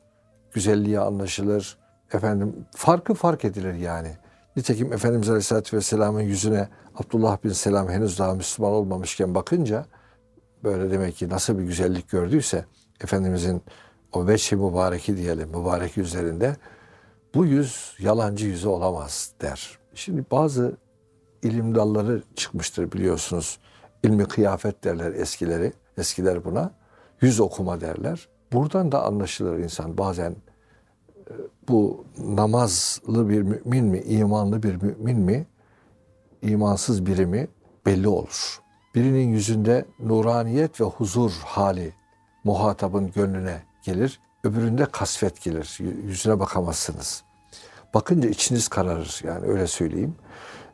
güzelliği 0.54 1.00
anlaşılır. 1.00 1.78
Efendim 2.14 2.56
farkı 2.76 3.14
fark 3.14 3.46
edilir 3.46 3.74
yani. 3.74 4.18
Nitekim 4.56 4.94
Efendimiz 4.94 5.30
Aleyhisselatü 5.30 5.78
Vesselam'ın 5.78 6.22
yüzüne 6.22 6.68
Abdullah 6.96 7.44
bin 7.44 7.50
Selam 7.50 7.90
henüz 7.90 8.20
daha 8.20 8.34
Müslüman 8.34 8.72
olmamışken 8.72 9.36
bakınca 9.36 9.86
böyle 10.64 10.92
demek 10.92 11.16
ki 11.16 11.30
nasıl 11.30 11.58
bir 11.58 11.64
güzellik 11.64 12.10
gördüyse 12.10 12.66
Efendimizin 13.04 13.62
o 14.14 14.28
veçhi 14.28 14.56
mübareki 14.56 15.18
diyelim 15.18 15.50
mübarek 15.50 15.98
yüzlerinde 15.98 16.56
bu 17.36 17.46
yüz 17.46 17.96
yalancı 18.00 18.46
yüzü 18.46 18.68
olamaz 18.68 19.32
der. 19.42 19.78
Şimdi 19.94 20.26
bazı 20.32 20.78
ilim 21.44 21.76
dalları 21.76 22.24
çıkmıştır 22.36 22.92
biliyorsunuz. 22.92 23.60
İlmi 24.04 24.26
kıyafet 24.26 24.84
derler 24.84 25.14
eskileri. 25.14 25.74
Eskiler 25.98 26.46
buna. 26.46 26.72
Yüz 27.22 27.40
okuma 27.40 27.82
derler. 27.82 28.28
Buradan 28.54 28.92
da 28.92 29.04
anlaşılır 29.04 29.60
insan 29.60 29.98
bazen 29.98 30.32
e, 30.32 31.34
bu 31.70 32.06
namazlı 32.18 33.30
bir 33.30 33.42
mümin 33.42 33.86
mi, 33.86 34.00
imanlı 34.00 34.64
bir 34.64 34.76
mümin 34.76 35.20
mi, 35.20 35.48
imansız 36.42 37.06
biri 37.06 37.26
mi 37.26 37.48
belli 37.86 38.08
olur. 38.08 38.60
Birinin 38.96 39.28
yüzünde 39.28 39.86
nuraniyet 40.00 40.82
ve 40.82 40.86
huzur 40.86 41.32
hali 41.46 41.94
muhatabın 42.44 43.12
gönlüne 43.12 43.62
gelir. 43.84 44.20
Öbüründe 44.45 44.87
kasvet 44.87 45.43
gelir. 45.43 45.79
Yüzüne 45.81 46.41
bakamazsınız. 46.41 47.23
Bakınca 47.95 48.29
içiniz 48.29 48.69
kararır 48.69 49.21
yani 49.25 49.47
öyle 49.47 49.67
söyleyeyim. 49.67 50.15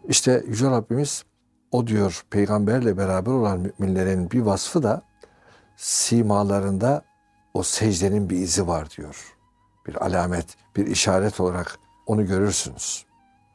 İşte 0.08 0.44
Yüce 0.46 0.70
Rabbimiz 0.70 1.24
o 1.70 1.86
diyor 1.86 2.24
peygamberle 2.30 2.96
beraber 2.96 3.32
olan 3.32 3.60
müminlerin 3.60 4.30
bir 4.30 4.40
vasfı 4.40 4.82
da 4.82 5.02
simalarında 5.76 7.02
o 7.54 7.62
secdenin 7.62 8.30
bir 8.30 8.36
izi 8.36 8.66
var 8.66 8.90
diyor. 8.90 9.36
Bir 9.86 10.06
alamet, 10.06 10.46
bir 10.76 10.86
işaret 10.86 11.40
olarak 11.40 11.78
onu 12.06 12.26
görürsünüz. 12.26 13.06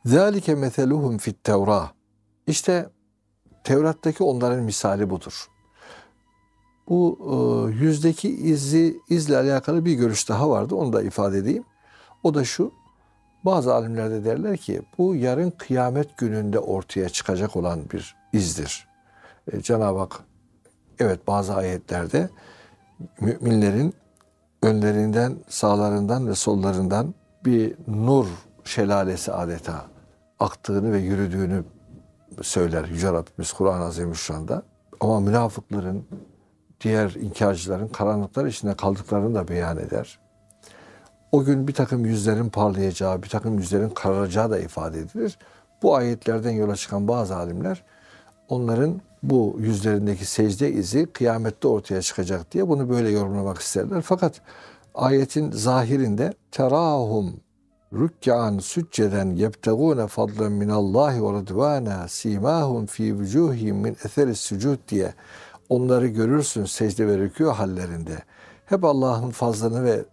ذَٰلِكَ 0.06 0.68
مَثَلُهُمْ 0.68 1.20
فِي 1.20 1.34
التَّوْرَةِ 1.34 1.88
İşte 2.48 2.90
Tevrat'taki 3.64 4.24
onların 4.24 4.64
misali 4.64 5.10
budur. 5.10 5.48
Bu 6.89 7.19
e, 7.21 7.75
yüzdeki 7.75 8.29
izi, 8.29 9.01
izle 9.09 9.37
alakalı 9.37 9.85
bir 9.85 9.95
görüş 9.95 10.29
daha 10.29 10.51
vardı. 10.51 10.75
Onu 10.75 10.93
da 10.93 11.03
ifade 11.03 11.39
edeyim. 11.39 11.65
O 12.23 12.35
da 12.35 12.45
şu. 12.45 12.73
Bazı 13.45 13.75
alimler 13.75 14.11
de 14.11 14.25
derler 14.25 14.57
ki 14.57 14.83
bu 14.99 15.15
yarın 15.15 15.51
kıyamet 15.51 16.17
gününde 16.17 16.59
ortaya 16.59 17.09
çıkacak 17.09 17.57
olan 17.57 17.81
bir 17.93 18.17
izdir. 18.33 18.89
E, 19.53 19.63
Cenab-ı 19.63 19.99
Hak 19.99 20.21
evet 20.99 21.27
bazı 21.27 21.55
ayetlerde 21.55 22.31
müminlerin 23.21 23.95
önlerinden, 24.63 25.37
sağlarından 25.49 26.29
ve 26.29 26.35
sollarından 26.35 27.15
bir 27.45 27.75
nur 27.87 28.27
şelalesi 28.65 29.33
adeta 29.33 29.87
aktığını 30.41 30.93
ve 30.93 30.99
yürüdüğünü 30.99 31.65
söyler 32.43 32.85
Yüce 32.85 33.13
Rabbimiz 33.13 33.53
Kur'an-ı 33.53 33.85
Azimüşşan'da. 33.85 34.63
Ama 35.01 35.21
münafıkların, 35.21 36.05
diğer 36.81 37.11
inkarcıların 37.11 37.89
karanlıklar 37.89 38.47
içinde 38.47 38.75
kaldıklarını 38.75 39.35
da 39.35 39.49
beyan 39.49 39.79
eder. 39.79 40.19
O 41.33 41.45
gün 41.45 41.69
bir 41.69 41.75
takım 41.75 42.05
yüzlerin 42.05 42.49
parlayacağı, 42.49 43.23
bir 43.23 43.29
takım 43.29 43.59
yüzlerin 43.59 43.91
kararacağı 43.91 44.51
da 44.51 44.59
ifade 44.59 44.99
edilir. 44.99 45.39
Bu 45.83 45.97
ayetlerden 45.97 46.51
yola 46.51 46.77
çıkan 46.77 47.09
bazı 47.09 47.37
alimler 47.37 47.85
onların 48.49 49.01
bu 49.23 49.57
yüzlerindeki 49.59 50.27
secde 50.27 50.73
izi 50.73 51.07
kıyamette 51.07 51.69
ortaya 51.69 52.03
çıkacak 52.03 52.53
diye 52.53 52.69
bunu 52.69 52.89
böyle 52.89 53.11
yorumlamak 53.11 53.59
isterler. 53.59 54.03
Fakat 54.03 54.41
ayetin 54.95 55.51
zahirinde 55.51 56.33
terahum 56.51 57.41
rükkan 57.93 58.59
sücceden 58.59 59.31
yebtegune 59.31 60.07
fadlen 60.07 60.53
minallahi 60.53 61.25
ve 61.25 61.33
rıdvana 61.33 62.09
simahum 62.09 62.87
fi 62.87 63.19
vucuhihim 63.19 63.77
min 63.77 63.97
eseri 64.05 64.35
sucud 64.35 64.79
diye 64.89 65.15
onları 65.69 66.07
görürsün 66.07 66.65
secde 66.65 67.07
ve 67.07 67.17
rükû 67.17 67.51
hallerinde. 67.51 68.23
Hep 68.67 68.85
Allah'ın 68.85 69.31
fazlını 69.31 69.85
ve 69.85 70.05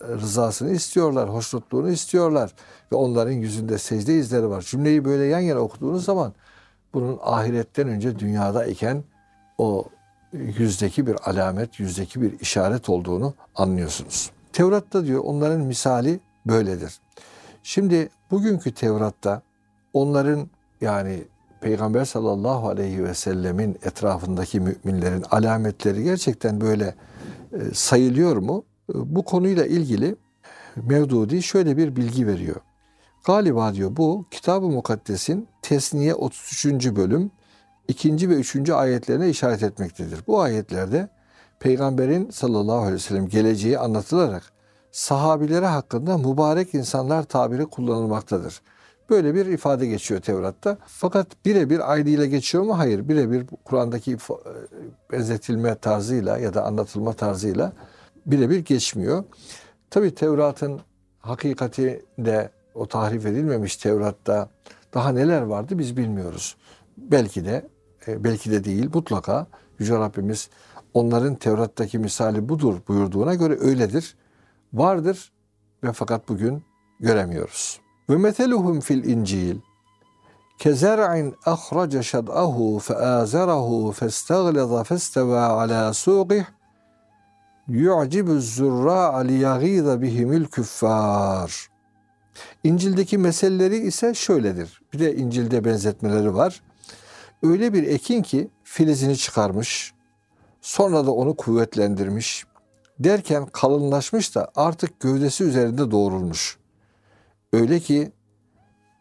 rızasını 0.00 0.70
istiyorlar, 0.70 1.28
hoşnutluğunu 1.28 1.90
istiyorlar. 1.90 2.54
Ve 2.92 2.96
onların 2.96 3.32
yüzünde 3.32 3.78
secde 3.78 4.14
izleri 4.14 4.48
var. 4.50 4.62
Cümleyi 4.62 5.04
böyle 5.04 5.24
yan 5.24 5.40
yana 5.40 5.60
okuduğunuz 5.60 6.04
zaman 6.04 6.32
bunun 6.94 7.18
ahiretten 7.22 7.88
önce 7.88 8.18
dünyada 8.18 8.66
iken 8.66 9.04
o 9.58 9.84
yüzdeki 10.32 11.06
bir 11.06 11.30
alamet, 11.30 11.80
yüzdeki 11.80 12.22
bir 12.22 12.40
işaret 12.40 12.88
olduğunu 12.88 13.34
anlıyorsunuz. 13.54 14.30
Tevrat'ta 14.52 15.04
diyor 15.04 15.24
onların 15.24 15.60
misali 15.60 16.20
böyledir. 16.46 16.98
Şimdi 17.62 18.08
bugünkü 18.30 18.74
Tevrat'ta 18.74 19.42
onların 19.92 20.48
yani 20.80 21.22
Peygamber 21.60 22.04
sallallahu 22.04 22.68
aleyhi 22.68 23.04
ve 23.04 23.14
sellemin 23.14 23.78
etrafındaki 23.82 24.60
müminlerin 24.60 25.24
alametleri 25.30 26.04
gerçekten 26.04 26.60
böyle 26.60 26.94
e, 27.52 27.74
sayılıyor 27.74 28.36
mu? 28.36 28.64
E, 28.90 28.92
bu 28.94 29.22
konuyla 29.22 29.66
ilgili 29.66 30.16
Mevdudi 30.76 31.42
şöyle 31.42 31.76
bir 31.76 31.96
bilgi 31.96 32.26
veriyor. 32.26 32.56
Galiba 33.26 33.74
diyor 33.74 33.96
bu 33.96 34.26
Kitab-ı 34.30 34.66
Mukaddes'in 34.66 35.48
Tesniye 35.62 36.14
33. 36.14 36.66
bölüm 36.96 37.30
2. 37.88 38.30
ve 38.30 38.34
3. 38.34 38.70
ayetlerine 38.70 39.28
işaret 39.28 39.62
etmektedir. 39.62 40.20
Bu 40.26 40.40
ayetlerde 40.40 41.08
Peygamberin 41.60 42.30
sallallahu 42.30 42.78
aleyhi 42.78 42.94
ve 42.94 42.98
sellem 42.98 43.28
geleceği 43.28 43.78
anlatılarak 43.78 44.52
sahabilere 44.92 45.66
hakkında 45.66 46.18
mübarek 46.18 46.74
insanlar 46.74 47.22
tabiri 47.22 47.66
kullanılmaktadır. 47.66 48.60
Böyle 49.10 49.34
bir 49.34 49.46
ifade 49.46 49.86
geçiyor 49.86 50.20
Tevrat'ta. 50.20 50.78
Fakat 50.86 51.26
birebir 51.44 51.92
aynıyla 51.92 52.26
geçiyor 52.26 52.64
mu? 52.64 52.78
Hayır. 52.78 53.08
Birebir 53.08 53.46
Kur'an'daki 53.64 54.12
e, 54.12 54.16
benzetilme 55.12 55.74
tarzıyla 55.74 56.38
ya 56.38 56.54
da 56.54 56.64
anlatılma 56.64 57.12
tarzıyla 57.12 57.72
birebir 58.26 58.58
geçmiyor. 58.58 59.24
Tabi 59.90 60.14
Tevrat'ın 60.14 60.80
hakikatinde 61.18 62.50
o 62.74 62.86
tahrif 62.86 63.26
edilmemiş 63.26 63.76
Tevrat'ta 63.76 64.48
daha 64.94 65.12
neler 65.12 65.42
vardı 65.42 65.78
biz 65.78 65.96
bilmiyoruz. 65.96 66.56
Belki 66.96 67.44
de 67.44 67.68
e, 68.06 68.24
belki 68.24 68.50
de 68.50 68.64
değil 68.64 68.90
mutlaka 68.94 69.46
Yüce 69.78 69.94
Rabbimiz 69.94 70.50
onların 70.94 71.34
Tevrat'taki 71.34 71.98
misali 71.98 72.48
budur 72.48 72.76
buyurduğuna 72.88 73.34
göre 73.34 73.58
öyledir. 73.60 74.16
Vardır 74.72 75.32
ve 75.84 75.92
fakat 75.92 76.28
bugün 76.28 76.62
göremiyoruz. 77.00 77.85
Ve 78.10 78.16
meteluhum 78.16 78.80
fil 78.80 79.04
İncil 79.04 79.56
kezer'in 80.58 81.34
ahraca 81.46 82.02
şad'ahu 82.02 82.78
feazerahu 82.78 83.92
festaglaza 83.92 84.84
festeva 84.84 85.46
ala 85.46 85.94
suqih 85.94 86.44
yu'cibu 87.68 88.40
zurra'a 88.40 89.18
liyagîza 89.18 90.02
bihimil 90.02 90.44
küffâr. 90.44 91.68
İncil'deki 92.64 93.18
meseleleri 93.18 93.76
ise 93.76 94.14
şöyledir. 94.14 94.80
Bir 94.92 94.98
de 94.98 95.16
İncil'de 95.16 95.64
benzetmeleri 95.64 96.34
var. 96.34 96.62
Öyle 97.42 97.72
bir 97.72 97.82
ekin 97.82 98.22
ki 98.22 98.50
filizini 98.64 99.16
çıkarmış, 99.16 99.94
sonra 100.60 101.06
da 101.06 101.12
onu 101.12 101.36
kuvvetlendirmiş, 101.36 102.44
derken 102.98 103.46
kalınlaşmış 103.46 104.34
da 104.34 104.50
artık 104.56 105.00
gövdesi 105.00 105.44
üzerinde 105.44 105.90
doğrulmuş. 105.90 106.58
Öyle 107.56 107.80
ki 107.80 108.12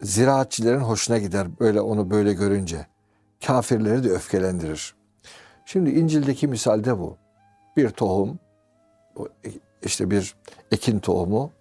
ziraatçilerin 0.02 0.80
hoşuna 0.80 1.18
gider 1.18 1.60
böyle 1.60 1.82
onu 1.82 2.10
böyle 2.10 2.34
görünce. 2.34 2.88
Kafirleri 3.46 4.04
de 4.04 4.10
öfkelendirir. 4.10 4.96
Şimdi 5.66 5.90
İncil'deki 5.90 6.48
misalde 6.48 7.00
bu. 7.00 7.18
Bir 7.78 7.90
tohum, 7.90 8.40
işte 9.84 10.12
bir 10.12 10.36
ekin 10.72 11.00
tohumu 11.00 11.52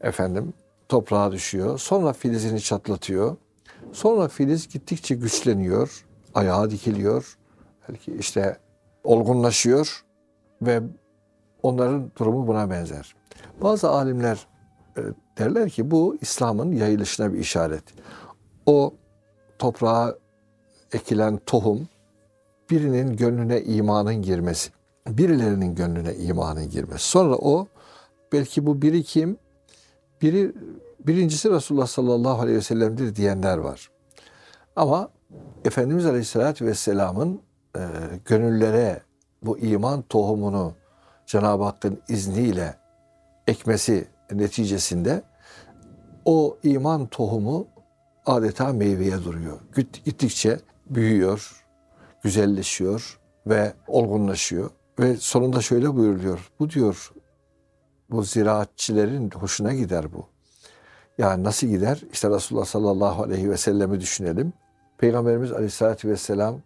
efendim 0.00 0.52
toprağa 0.88 1.32
düşüyor. 1.32 1.78
Sonra 1.78 2.12
filizini 2.12 2.60
çatlatıyor. 2.60 3.36
Sonra 3.92 4.28
filiz 4.28 4.68
gittikçe 4.68 5.14
güçleniyor. 5.14 6.06
Ayağa 6.34 6.70
dikiliyor. 6.70 7.38
Belki 7.88 8.12
işte 8.12 8.58
olgunlaşıyor 9.04 10.04
ve 10.62 10.82
onların 11.62 12.10
durumu 12.18 12.46
buna 12.46 12.70
benzer. 12.70 13.14
Bazı 13.62 13.90
alimler 13.90 14.46
e, 14.96 15.00
derler 15.40 15.70
ki 15.70 15.90
bu 15.90 16.16
İslam'ın 16.20 16.72
yayılışına 16.72 17.32
bir 17.32 17.38
işaret. 17.38 17.84
O 18.66 18.94
toprağa 19.58 20.14
ekilen 20.92 21.40
tohum 21.46 21.88
birinin 22.70 23.16
gönlüne 23.16 23.62
imanın 23.62 24.22
girmesi, 24.22 24.70
birilerinin 25.08 25.74
gönlüne 25.74 26.14
imanın 26.14 26.70
girmesi. 26.70 27.04
Sonra 27.04 27.34
o 27.36 27.66
belki 28.32 28.66
bu 28.66 28.82
biri 28.82 29.02
kim? 29.02 29.36
Biri 30.22 30.52
birincisi 31.06 31.50
Resulullah 31.50 31.86
sallallahu 31.86 32.42
aleyhi 32.42 32.58
ve 32.58 32.62
sellem'dir 32.62 33.16
diyenler 33.16 33.58
var. 33.58 33.90
Ama 34.76 35.08
Efendimiz 35.64 36.06
Aleyhisselatü 36.06 36.66
Vesselam'ın 36.66 37.40
e, 37.76 37.80
gönüllere 38.24 39.02
bu 39.42 39.58
iman 39.58 40.02
tohumunu 40.02 40.72
Cenab-ı 41.26 41.64
Hakk'ın 41.64 42.02
izniyle 42.08 42.76
ekmesi 43.46 44.08
neticesinde 44.32 45.22
o 46.24 46.58
iman 46.62 47.06
tohumu 47.06 47.66
adeta 48.26 48.72
meyveye 48.72 49.24
duruyor. 49.24 49.60
Gittikçe 50.04 50.60
büyüyor, 50.90 51.64
güzelleşiyor 52.22 53.20
ve 53.46 53.72
olgunlaşıyor. 53.86 54.70
Ve 54.98 55.16
sonunda 55.16 55.60
şöyle 55.60 55.94
buyuruluyor. 55.94 56.50
Bu 56.60 56.70
diyor 56.70 57.12
bu 58.10 58.22
ziraatçilerin 58.22 59.30
hoşuna 59.30 59.74
gider 59.74 60.12
bu. 60.12 60.26
Yani 61.18 61.44
nasıl 61.44 61.66
gider? 61.66 62.02
İşte 62.12 62.30
Resulullah 62.30 62.64
sallallahu 62.64 63.22
aleyhi 63.22 63.50
ve 63.50 63.56
sellemi 63.56 64.00
düşünelim. 64.00 64.52
Peygamberimiz 64.98 65.52
aleyhissalatü 65.52 66.08
vesselam 66.08 66.60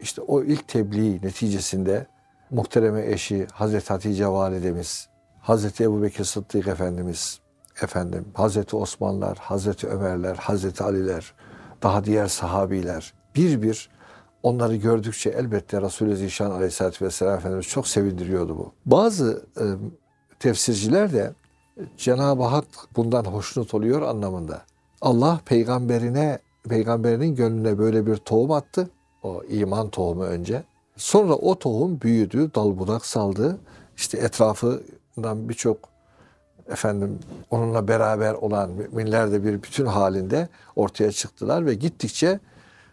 işte 0.00 0.22
o 0.22 0.42
ilk 0.42 0.68
tebliğ 0.68 1.22
neticesinde 1.22 2.06
muhtereme 2.50 3.06
eşi 3.06 3.46
Hazreti 3.52 3.88
Hatice 3.88 4.26
validemiz, 4.26 5.08
Hazreti 5.40 5.84
Ebu 5.84 6.02
Bekir 6.02 6.24
Sıddık 6.24 6.68
Efendimiz, 6.68 7.40
efendim 7.82 8.24
Hazreti 8.34 8.76
Osmanlar, 8.76 9.38
Hazreti 9.38 9.86
Ömerler, 9.86 10.36
Hazreti 10.36 10.84
Aliler, 10.84 11.34
daha 11.82 12.04
diğer 12.04 12.26
sahabiler 12.26 13.14
bir 13.36 13.62
bir 13.62 13.90
onları 14.42 14.76
gördükçe 14.76 15.30
elbette 15.30 15.82
Resulü 15.82 16.16
Zişan 16.16 16.50
Aleyhisselatü 16.50 17.04
Vesselam 17.04 17.38
Efendimiz 17.38 17.66
çok 17.66 17.88
sevindiriyordu 17.88 18.58
bu. 18.58 18.72
Bazı 18.86 19.44
e, 19.56 19.64
tefsirciler 20.38 21.12
de 21.12 21.32
Cenab-ı 21.96 22.42
Hak 22.42 22.66
bundan 22.96 23.24
hoşnut 23.24 23.74
oluyor 23.74 24.02
anlamında. 24.02 24.62
Allah 25.00 25.40
peygamberine, 25.44 26.38
peygamberinin 26.68 27.34
gönlüne 27.34 27.78
böyle 27.78 28.06
bir 28.06 28.16
tohum 28.16 28.50
attı. 28.50 28.90
O 29.22 29.42
iman 29.48 29.90
tohumu 29.90 30.24
önce. 30.24 30.62
Sonra 30.96 31.34
o 31.34 31.58
tohum 31.58 32.00
büyüdü, 32.00 32.50
dal 32.54 32.78
budak 32.78 33.06
saldı. 33.06 33.58
İşte 33.96 34.18
etrafından 34.18 35.48
birçok 35.48 35.78
efendim 36.70 37.18
onunla 37.50 37.88
beraber 37.88 38.34
olan 38.34 38.70
müminler 38.70 39.32
de 39.32 39.44
bir 39.44 39.62
bütün 39.62 39.86
halinde 39.86 40.48
ortaya 40.76 41.12
çıktılar 41.12 41.66
ve 41.66 41.74
gittikçe 41.74 42.40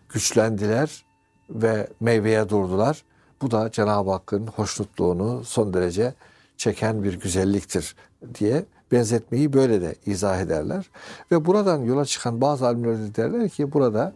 güçlendiler 0.10 1.06
ve 1.50 1.88
meyveye 2.00 2.50
durdular. 2.50 3.04
Bu 3.42 3.52
da 3.52 3.72
Cenab-ı 3.72 4.12
Hakk'ın 4.12 4.48
hoşnutluğunu 4.48 5.44
son 5.44 5.74
derece 5.74 6.14
çeken 6.58 7.04
bir 7.04 7.20
güzelliktir 7.20 7.96
diye 8.40 8.66
benzetmeyi 8.92 9.54
böyle 9.54 9.82
de 9.82 9.96
izah 10.06 10.42
ederler. 10.42 10.90
Ve 11.32 11.46
buradan 11.46 11.82
yola 11.82 12.06
çıkan 12.06 12.42
bazı 12.42 12.66
alimler 12.68 12.98
de 12.98 13.16
derler 13.16 13.50
ki 13.50 13.74
burada 13.74 14.14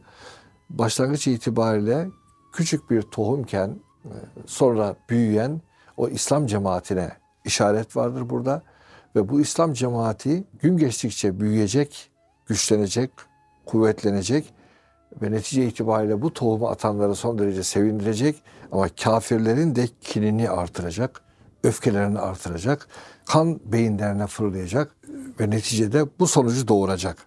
başlangıç 0.69 1.27
itibariyle 1.27 2.07
küçük 2.53 2.91
bir 2.91 3.01
tohumken 3.01 3.75
e, 4.05 4.13
sonra 4.45 4.95
büyüyen 5.09 5.61
o 5.97 6.07
İslam 6.07 6.47
cemaatine 6.47 7.11
işaret 7.45 7.95
vardır 7.95 8.29
burada. 8.29 8.61
Ve 9.15 9.29
bu 9.29 9.41
İslam 9.41 9.73
cemaati 9.73 10.43
gün 10.61 10.77
geçtikçe 10.77 11.39
büyüyecek, 11.39 12.11
güçlenecek, 12.45 13.11
kuvvetlenecek 13.65 14.53
ve 15.21 15.31
netice 15.31 15.65
itibariyle 15.67 16.21
bu 16.21 16.33
tohumu 16.33 16.67
atanları 16.67 17.15
son 17.15 17.39
derece 17.39 17.63
sevindirecek 17.63 18.43
ama 18.71 18.89
kafirlerin 18.89 19.75
de 19.75 19.87
kinini 20.01 20.49
artıracak, 20.49 21.21
öfkelerini 21.63 22.19
artıracak, 22.19 22.87
kan 23.25 23.59
beyinlerine 23.65 24.27
fırlayacak 24.27 24.95
ve 25.39 25.49
neticede 25.49 26.05
bu 26.19 26.27
sonucu 26.27 26.67
doğuracak. 26.67 27.17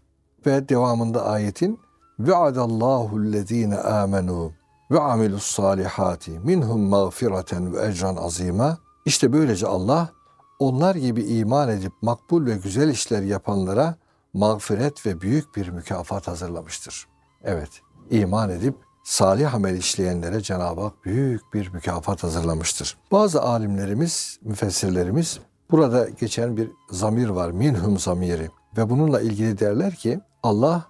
Ve 0.47 0.69
devamında 0.69 1.27
ayetin 1.27 1.81
Ve'adallahu 2.19 3.17
allazine 3.17 3.77
amenu 3.77 4.53
ve 4.91 5.01
amilus 5.01 5.45
salihati 5.45 6.31
minhum 6.31 6.81
mağfireten 6.81 7.75
ve 7.75 7.87
ecran 7.87 8.17
azima. 8.17 8.79
İşte 9.05 9.33
böylece 9.33 9.67
Allah 9.67 10.13
onlar 10.59 10.95
gibi 10.95 11.23
iman 11.23 11.69
edip 11.69 11.93
makbul 12.03 12.47
ve 12.47 12.57
güzel 12.57 12.89
işler 12.89 13.23
yapanlara 13.23 13.97
mağfiret 14.33 15.07
ve 15.07 15.21
büyük 15.21 15.57
bir 15.57 15.69
mükafat 15.69 16.29
hazırlamıştır. 16.29 17.07
Evet, 17.45 17.83
iman 18.11 18.51
edip 18.51 18.75
salih 19.05 19.55
amel 19.55 19.77
işleyenlere 19.77 20.41
Cenab-ı 20.41 20.81
Hak 20.81 21.05
büyük 21.05 21.55
bir 21.55 21.73
mükafat 21.73 22.23
hazırlamıştır. 22.23 22.99
Bazı 23.13 23.43
alimlerimiz, 23.43 24.39
müfessirlerimiz 24.43 25.39
burada 25.71 26.09
geçen 26.09 26.57
bir 26.57 26.71
zamir 26.91 27.29
var, 27.29 27.51
minhum 27.51 27.99
zamiri 27.99 28.51
ve 28.77 28.91
bununla 28.91 29.21
ilgili 29.21 29.59
derler 29.59 29.95
ki 29.95 30.21
Allah 30.43 30.85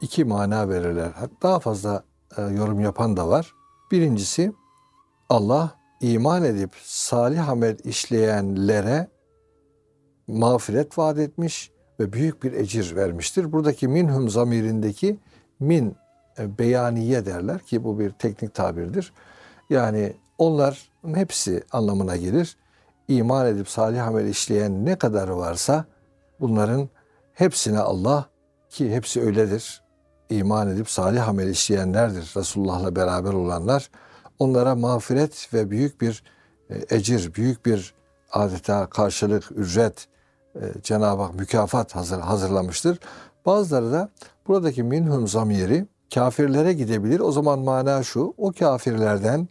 iki 0.00 0.24
mana 0.24 0.68
verirler. 0.68 1.12
Daha 1.42 1.60
fazla 1.60 2.04
e, 2.36 2.42
yorum 2.42 2.80
yapan 2.80 3.16
da 3.16 3.28
var. 3.28 3.54
Birincisi 3.90 4.52
Allah 5.28 5.81
iman 6.02 6.44
edip 6.44 6.70
salih 6.82 7.48
amel 7.48 7.76
işleyenlere 7.84 9.08
mağfiret 10.26 10.98
vaat 10.98 11.18
etmiş. 11.18 11.72
ve 12.00 12.12
büyük 12.12 12.42
bir 12.42 12.52
ecir 12.52 12.96
vermiştir. 12.96 13.52
Buradaki 13.52 13.88
minhum 13.88 14.28
zamirindeki 14.28 15.18
min 15.60 15.96
e, 16.38 16.58
beyaniye 16.58 17.26
derler 17.26 17.58
ki 17.58 17.84
bu 17.84 17.98
bir 17.98 18.10
teknik 18.10 18.54
tabirdir. 18.54 19.12
Yani 19.70 20.12
onların 20.38 21.14
hepsi 21.14 21.62
anlamına 21.72 22.16
gelir. 22.16 22.56
İman 23.08 23.46
edip 23.46 23.68
salih 23.68 24.06
amel 24.06 24.26
işleyen 24.26 24.84
ne 24.84 24.98
kadar 24.98 25.28
varsa 25.28 25.84
bunların 26.40 26.88
hepsine 27.34 27.78
Allah 27.78 28.26
ki 28.70 28.94
hepsi 28.94 29.20
öyledir. 29.20 29.82
İman 30.30 30.68
edip 30.68 30.90
salih 30.90 31.28
amel 31.28 31.48
işleyenlerdir. 31.48 32.32
Resulullah'la 32.36 32.96
beraber 32.96 33.32
olanlar. 33.32 33.90
Onlara 34.38 34.74
mağfiret 34.74 35.54
ve 35.54 35.70
büyük 35.70 36.00
bir 36.00 36.22
e, 36.70 36.96
ecir, 36.96 37.34
büyük 37.34 37.66
bir 37.66 37.94
adeta 38.32 38.86
karşılık, 38.86 39.44
ücret, 39.54 40.08
e, 40.54 40.60
Cenab-ı 40.82 41.22
Hak 41.22 41.34
mükafat 41.34 41.96
hazır, 41.96 42.20
hazırlamıştır. 42.20 42.98
Bazıları 43.46 43.92
da 43.92 44.08
buradaki 44.48 44.82
minhum 44.82 45.28
zamiri 45.28 45.86
kafirlere 46.14 46.72
gidebilir. 46.72 47.20
O 47.20 47.32
zaman 47.32 47.58
mana 47.58 48.02
şu, 48.02 48.34
o 48.38 48.52
kafirlerden 48.52 49.48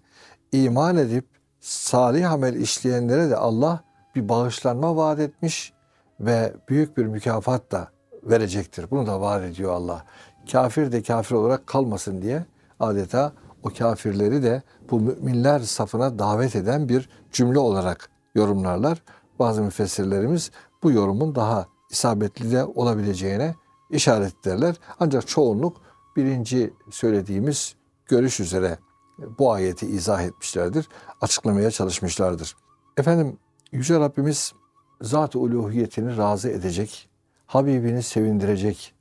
iman 0.52 0.98
edip 0.98 1.26
salih 1.60 2.32
amel 2.32 2.56
işleyenlere 2.56 3.30
de 3.30 3.36
Allah 3.36 3.84
bir 4.16 4.30
bağışlanma 4.30 4.96
vaat 4.96 5.20
etmiş 5.20 5.74
ve 6.20 6.54
büyük 6.70 6.98
bir 6.98 7.06
mükafat 7.06 7.72
da 7.72 7.88
verecektir. 8.24 8.92
Bunu 8.92 9.08
da 9.08 9.22
vaat 9.22 9.44
ediyor 9.44 9.72
Allah. 9.72 10.06
Kafir 10.52 10.92
de 10.92 11.04
kafir 11.04 11.36
olarak 11.36 11.68
kalmasın 11.68 12.22
diye 12.22 12.46
adeta 12.80 13.34
o 13.64 13.70
kafirleri 13.70 14.44
de 14.44 14.64
bu 14.92 15.00
müminler 15.00 15.60
safına 15.60 16.20
davet 16.20 16.56
eden 16.56 16.90
bir 16.90 17.10
cümle 17.32 17.60
olarak 17.60 18.10
yorumlarlar. 18.36 19.04
Bazı 19.40 19.62
müfessirlerimiz 19.62 20.52
bu 20.84 20.92
yorumun 20.92 21.36
daha 21.36 21.68
isabetli 21.90 22.52
de 22.52 22.66
olabileceğine 22.66 23.56
işaret 23.90 24.34
ederler. 24.48 24.76
Ancak 25.00 25.28
çoğunluk 25.28 25.82
birinci 26.16 26.74
söylediğimiz 26.92 27.76
görüş 28.06 28.40
üzere 28.40 28.78
bu 29.40 29.52
ayeti 29.52 29.88
izah 29.88 30.22
etmişlerdir, 30.22 30.90
açıklamaya 31.22 31.72
çalışmışlardır. 31.72 32.56
Efendim 32.98 33.38
Yüce 33.72 34.00
Rabbimiz 34.00 34.54
zat-ı 35.02 35.40
uluhiyetini 35.40 36.18
razı 36.18 36.50
edecek, 36.50 37.10
Habibini 37.46 38.04
sevindirecek 38.04 38.94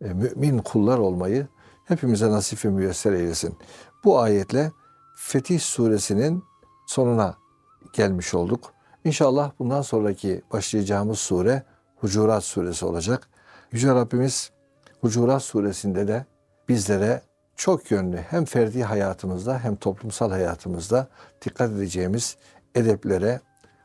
e, 0.00 0.12
mümin 0.12 0.58
kullar 0.58 0.98
olmayı 0.98 1.46
hepimize 1.84 2.30
nasip 2.30 2.64
ve 2.64 2.68
müyesser 2.68 3.12
eylesin. 3.12 3.56
Bu 4.04 4.20
ayetle 4.20 4.72
Fetih 5.16 5.60
suresinin 5.60 6.44
sonuna 6.86 7.36
gelmiş 7.92 8.34
olduk. 8.34 8.72
İnşallah 9.04 9.50
bundan 9.58 9.82
sonraki 9.82 10.42
başlayacağımız 10.52 11.18
sure 11.18 11.62
Hucurat 11.96 12.44
suresi 12.44 12.86
olacak. 12.86 13.28
Yüce 13.72 13.88
Rabbimiz 13.88 14.50
Hucurat 15.00 15.42
suresinde 15.42 16.08
de 16.08 16.26
bizlere 16.68 17.22
çok 17.56 17.90
yönlü 17.90 18.16
hem 18.16 18.44
ferdi 18.44 18.82
hayatımızda 18.82 19.58
hem 19.58 19.76
toplumsal 19.76 20.30
hayatımızda 20.30 21.08
dikkat 21.44 21.70
edeceğimiz 21.70 22.36
edeplere, 22.74 23.40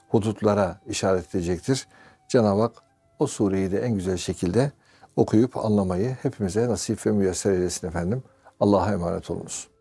hudutlara 0.09 0.82
işaret 0.88 1.36
edecektir. 1.36 1.88
Cenab-ı 2.30 2.61
Hak 2.61 2.76
o 3.20 3.28
sureyi 3.28 3.72
de 3.72 3.80
en 3.80 3.95
güzel 3.95 4.18
şekilde 4.18 4.72
okuyup 5.15 5.57
anlamayı 5.57 6.18
hepimize 6.22 6.68
nasip 6.68 7.05
ve 7.05 7.11
müyesser 7.11 7.51
eylesin 7.51 7.88
efendim. 7.88 8.24
Allah'a 8.59 8.91
emanet 8.91 9.32
olunuz. 9.32 9.76